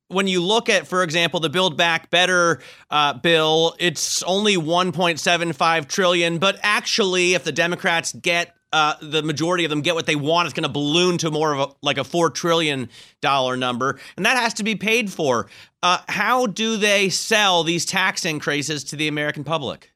when 0.08 0.28
you 0.28 0.40
look 0.40 0.70
at, 0.70 0.86
for 0.86 1.02
example, 1.02 1.40
the 1.40 1.50
Build 1.50 1.78
Back 1.78 2.12
Better 2.12 2.62
uh, 2.92 3.14
bill, 3.14 3.76
it's 3.80 4.22
only 4.22 4.56
1.75 4.56 5.88
trillion. 5.88 6.38
But 6.38 6.60
actually, 6.62 7.34
if 7.34 7.44
the 7.44 7.52
Democrats 7.52 8.14
get 8.14 8.56
uh, 8.72 8.94
the 9.02 9.24
majority 9.24 9.64
of 9.64 9.70
them 9.70 9.82
get 9.82 9.96
what 9.96 10.06
they 10.06 10.18
want, 10.18 10.46
it's 10.46 10.54
going 10.54 10.64
to 10.64 10.70
balloon 10.70 11.18
to 11.20 11.32
more 11.32 11.54
of 11.54 11.70
a, 11.70 11.74
like 11.82 11.98
a 11.98 12.04
four 12.04 12.30
trillion 12.30 12.90
dollar 13.22 13.56
number, 13.56 14.00
and 14.18 14.26
that 14.26 14.38
has 14.38 14.54
to 14.56 14.64
be 14.64 14.76
paid 14.76 15.10
for. 15.10 15.48
Uh, 15.82 16.00
how 16.10 16.46
do 16.46 16.76
they 16.76 17.08
sell 17.10 17.64
these 17.64 17.86
tax 17.86 18.26
increases 18.26 18.84
to 18.84 18.98
the 18.98 19.08
American 19.08 19.46
public? 19.46 19.95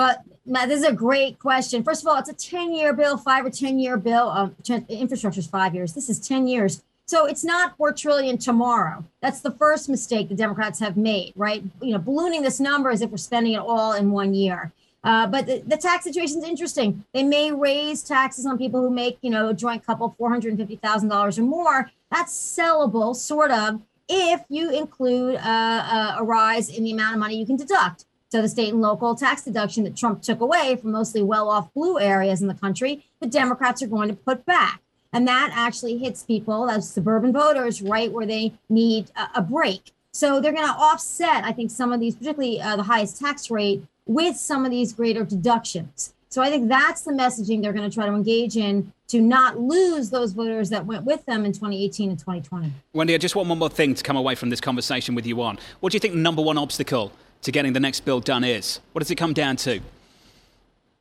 Well, 0.00 0.16
Matt, 0.46 0.70
this 0.70 0.80
is 0.80 0.86
a 0.86 0.94
great 0.94 1.38
question. 1.38 1.82
First 1.82 2.02
of 2.02 2.08
all, 2.08 2.16
it's 2.16 2.30
a 2.30 2.32
ten-year 2.32 2.94
bill, 2.94 3.18
five 3.18 3.44
or 3.44 3.50
ten-year 3.50 3.98
bill. 3.98 4.30
Um, 4.30 4.56
infrastructure 4.88 5.40
is 5.40 5.46
five 5.46 5.74
years. 5.74 5.92
This 5.92 6.08
is 6.08 6.18
ten 6.18 6.46
years. 6.46 6.82
So 7.04 7.26
it's 7.26 7.44
not 7.44 7.76
four 7.76 7.92
trillion 7.92 8.38
tomorrow. 8.38 9.04
That's 9.20 9.42
the 9.42 9.50
first 9.50 9.90
mistake 9.90 10.30
the 10.30 10.34
Democrats 10.34 10.80
have 10.80 10.96
made, 10.96 11.34
right? 11.36 11.62
You 11.82 11.92
know, 11.92 11.98
ballooning 11.98 12.40
this 12.40 12.58
number 12.60 12.88
as 12.88 13.02
if 13.02 13.10
we're 13.10 13.18
spending 13.18 13.52
it 13.52 13.60
all 13.60 13.92
in 13.92 14.10
one 14.10 14.32
year. 14.32 14.72
Uh, 15.04 15.26
but 15.26 15.44
the, 15.44 15.62
the, 15.66 15.76
tax 15.76 16.04
situation 16.04 16.38
is 16.38 16.44
interesting. 16.44 17.04
They 17.12 17.22
may 17.22 17.52
raise 17.52 18.02
taxes 18.02 18.46
on 18.46 18.56
people 18.56 18.80
who 18.80 18.88
make, 18.88 19.18
you 19.20 19.28
know, 19.28 19.50
a 19.50 19.54
joint 19.54 19.84
couple 19.84 20.14
four 20.16 20.30
hundred 20.30 20.48
and 20.48 20.58
fifty 20.58 20.76
thousand 20.76 21.10
dollars 21.10 21.38
or 21.38 21.42
more. 21.42 21.90
That's 22.10 22.32
sellable, 22.32 23.14
sort 23.14 23.50
of, 23.50 23.82
if 24.08 24.40
you 24.48 24.70
include 24.70 25.36
uh, 25.36 25.40
uh, 25.42 26.16
a 26.20 26.24
rise 26.24 26.70
in 26.70 26.84
the 26.84 26.92
amount 26.92 27.16
of 27.16 27.20
money 27.20 27.36
you 27.38 27.44
can 27.44 27.56
deduct. 27.56 28.06
So 28.30 28.40
the 28.40 28.48
state 28.48 28.72
and 28.72 28.80
local 28.80 29.16
tax 29.16 29.42
deduction 29.42 29.82
that 29.84 29.96
Trump 29.96 30.22
took 30.22 30.40
away 30.40 30.76
from 30.76 30.92
mostly 30.92 31.20
well-off 31.20 31.74
blue 31.74 31.98
areas 31.98 32.40
in 32.40 32.46
the 32.46 32.54
country, 32.54 33.04
the 33.20 33.26
Democrats 33.26 33.82
are 33.82 33.88
going 33.88 34.08
to 34.08 34.14
put 34.14 34.46
back. 34.46 34.80
And 35.12 35.26
that 35.26 35.50
actually 35.52 35.98
hits 35.98 36.22
people 36.22 36.70
as 36.70 36.88
suburban 36.88 37.32
voters 37.32 37.82
right 37.82 38.12
where 38.12 38.26
they 38.26 38.52
need 38.68 39.10
a, 39.16 39.40
a 39.40 39.42
break. 39.42 39.90
So 40.12 40.40
they're 40.40 40.52
going 40.52 40.66
to 40.66 40.72
offset, 40.72 41.44
I 41.44 41.50
think, 41.50 41.72
some 41.72 41.92
of 41.92 41.98
these, 41.98 42.14
particularly 42.14 42.60
uh, 42.60 42.76
the 42.76 42.84
highest 42.84 43.18
tax 43.18 43.50
rate, 43.50 43.82
with 44.06 44.36
some 44.36 44.64
of 44.64 44.70
these 44.70 44.92
greater 44.92 45.24
deductions. 45.24 46.14
So 46.28 46.40
I 46.40 46.50
think 46.50 46.68
that's 46.68 47.02
the 47.02 47.10
messaging 47.10 47.60
they're 47.60 47.72
going 47.72 47.88
to 47.88 47.92
try 47.92 48.06
to 48.06 48.12
engage 48.12 48.56
in 48.56 48.92
to 49.08 49.20
not 49.20 49.58
lose 49.58 50.10
those 50.10 50.32
voters 50.32 50.70
that 50.70 50.86
went 50.86 51.04
with 51.04 51.26
them 51.26 51.44
in 51.44 51.50
2018 51.50 52.10
and 52.10 52.18
2020. 52.18 52.72
Wendy, 52.92 53.14
I 53.14 53.18
just 53.18 53.34
want 53.34 53.48
one 53.48 53.58
more 53.58 53.68
thing 53.68 53.94
to 53.94 54.02
come 54.04 54.16
away 54.16 54.36
from 54.36 54.50
this 54.50 54.60
conversation 54.60 55.16
with 55.16 55.26
you 55.26 55.42
on. 55.42 55.58
What 55.80 55.90
do 55.90 55.96
you 55.96 56.00
think 56.00 56.14
the 56.14 56.20
number 56.20 56.40
one 56.42 56.56
obstacle 56.56 57.10
to 57.42 57.52
getting 57.52 57.72
the 57.72 57.80
next 57.80 58.00
bill 58.00 58.20
done 58.20 58.44
is? 58.44 58.80
What 58.92 59.00
does 59.00 59.10
it 59.10 59.16
come 59.16 59.32
down 59.32 59.56
to? 59.56 59.80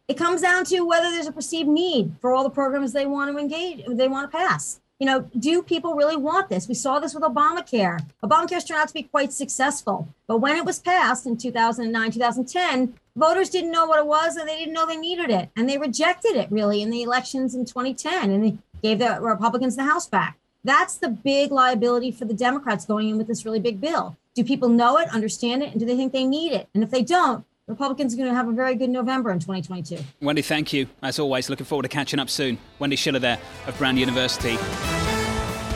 It 0.07 0.17
comes 0.17 0.41
down 0.41 0.65
to 0.65 0.81
whether 0.81 1.09
there's 1.11 1.27
a 1.27 1.31
perceived 1.31 1.69
need 1.69 2.13
for 2.19 2.33
all 2.33 2.43
the 2.43 2.49
programs 2.49 2.93
they 2.93 3.05
want 3.05 3.31
to 3.31 3.37
engage, 3.37 3.83
they 3.87 4.07
want 4.07 4.31
to 4.31 4.37
pass. 4.37 4.79
You 4.99 5.05
know, 5.05 5.29
do 5.37 5.61
people 5.61 5.93
really 5.93 6.17
want 6.17 6.49
this? 6.49 6.67
We 6.67 6.73
saw 6.73 6.99
this 6.99 7.13
with 7.13 7.23
Obamacare. 7.23 8.05
Obamacare's 8.21 8.65
turned 8.65 8.81
out 8.81 8.89
to 8.89 8.93
be 8.93 9.03
quite 9.03 9.31
successful. 9.31 10.09
But 10.27 10.39
when 10.39 10.57
it 10.57 10.65
was 10.65 10.79
passed 10.79 11.25
in 11.25 11.37
2009, 11.37 12.11
2010, 12.11 12.95
voters 13.15 13.49
didn't 13.49 13.71
know 13.71 13.85
what 13.85 13.99
it 13.99 14.07
was 14.07 14.35
and 14.35 14.49
they 14.49 14.57
didn't 14.57 14.73
know 14.73 14.85
they 14.85 14.97
needed 14.97 15.29
it. 15.29 15.51
And 15.55 15.69
they 15.69 15.77
rejected 15.77 16.35
it 16.35 16.51
really 16.51 16.81
in 16.81 16.89
the 16.89 17.01
elections 17.01 17.55
in 17.55 17.63
2010 17.63 18.29
and 18.29 18.43
they 18.43 18.57
gave 18.83 18.99
the 18.99 19.19
Republicans 19.21 19.77
the 19.77 19.83
House 19.83 20.05
back. 20.05 20.37
That's 20.65 20.97
the 20.97 21.07
big 21.09 21.51
liability 21.51 22.11
for 22.11 22.25
the 22.25 22.33
Democrats 22.33 22.85
going 22.85 23.07
in 23.07 23.17
with 23.17 23.27
this 23.27 23.45
really 23.45 23.61
big 23.61 23.79
bill. 23.79 24.17
Do 24.39 24.45
people 24.45 24.69
know 24.69 24.97
it, 24.97 25.09
understand 25.09 25.63
it, 25.63 25.71
and 25.71 25.81
do 25.81 25.85
they 25.85 25.97
think 25.97 26.13
they 26.13 26.23
need 26.23 26.53
it? 26.53 26.69
And 26.73 26.81
if 26.81 26.89
they 26.89 27.01
don't, 27.01 27.43
Republicans 27.67 28.13
are 28.13 28.17
going 28.17 28.29
to 28.29 28.33
have 28.33 28.47
a 28.47 28.53
very 28.53 28.73
good 28.73 28.89
November 28.89 29.31
in 29.31 29.39
2022. 29.39 30.01
Wendy, 30.21 30.41
thank 30.41 30.71
you. 30.71 30.87
As 31.03 31.19
always, 31.19 31.49
looking 31.49 31.65
forward 31.65 31.83
to 31.83 31.89
catching 31.89 32.21
up 32.21 32.29
soon. 32.29 32.57
Wendy 32.79 32.95
Schiller 32.95 33.19
there 33.19 33.37
of 33.67 33.77
Brown 33.77 33.97
University. 33.97 34.55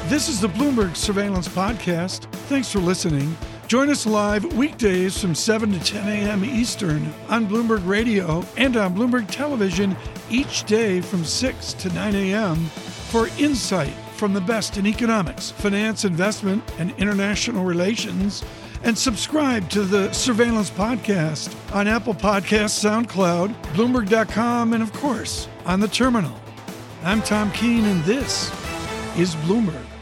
This 0.08 0.30
is 0.30 0.40
the 0.40 0.48
Bloomberg 0.48 0.96
Surveillance 0.96 1.50
Podcast. 1.50 2.32
Thanks 2.48 2.72
for 2.72 2.80
listening. 2.80 3.36
Join 3.68 3.90
us 3.90 4.06
live 4.06 4.46
weekdays 4.54 5.20
from 5.20 5.36
7 5.36 5.74
to 5.74 5.80
10 5.84 6.08
a.m. 6.08 6.46
Eastern 6.46 7.14
on 7.28 7.46
Bloomberg 7.46 7.86
Radio 7.86 8.46
and 8.56 8.78
on 8.78 8.96
Bloomberg 8.96 9.30
Television 9.30 9.94
each 10.30 10.64
day 10.64 11.02
from 11.02 11.26
6 11.26 11.74
to 11.74 11.90
9 11.90 12.16
a.m. 12.16 12.56
for 12.56 13.28
insight 13.38 13.94
from 14.24 14.34
the 14.34 14.40
best 14.40 14.78
in 14.78 14.88
economics, 14.88 15.52
finance, 15.52 16.06
investment, 16.06 16.64
and 16.80 16.92
international 16.98 17.66
relations 17.66 18.42
and 18.84 18.98
subscribe 18.98 19.70
to 19.70 19.82
the 19.82 20.10
Surveillance 20.14 20.70
Podcast 20.70 21.54
on 21.76 21.90
Apple 21.90 22.14
Podcasts, 22.14 22.80
SoundCloud, 22.86 23.54
Bloomberg.com, 23.74 24.72
and 24.72 24.82
of 24.82 24.94
course, 24.94 25.50
on 25.66 25.82
the 25.82 25.90
terminal. 25.90 26.40
I'm 27.04 27.22
Tom 27.22 27.52
Keene, 27.52 27.84
and 27.84 28.02
this 28.06 28.50
is 29.18 29.36
Bloomberg. 29.44 29.93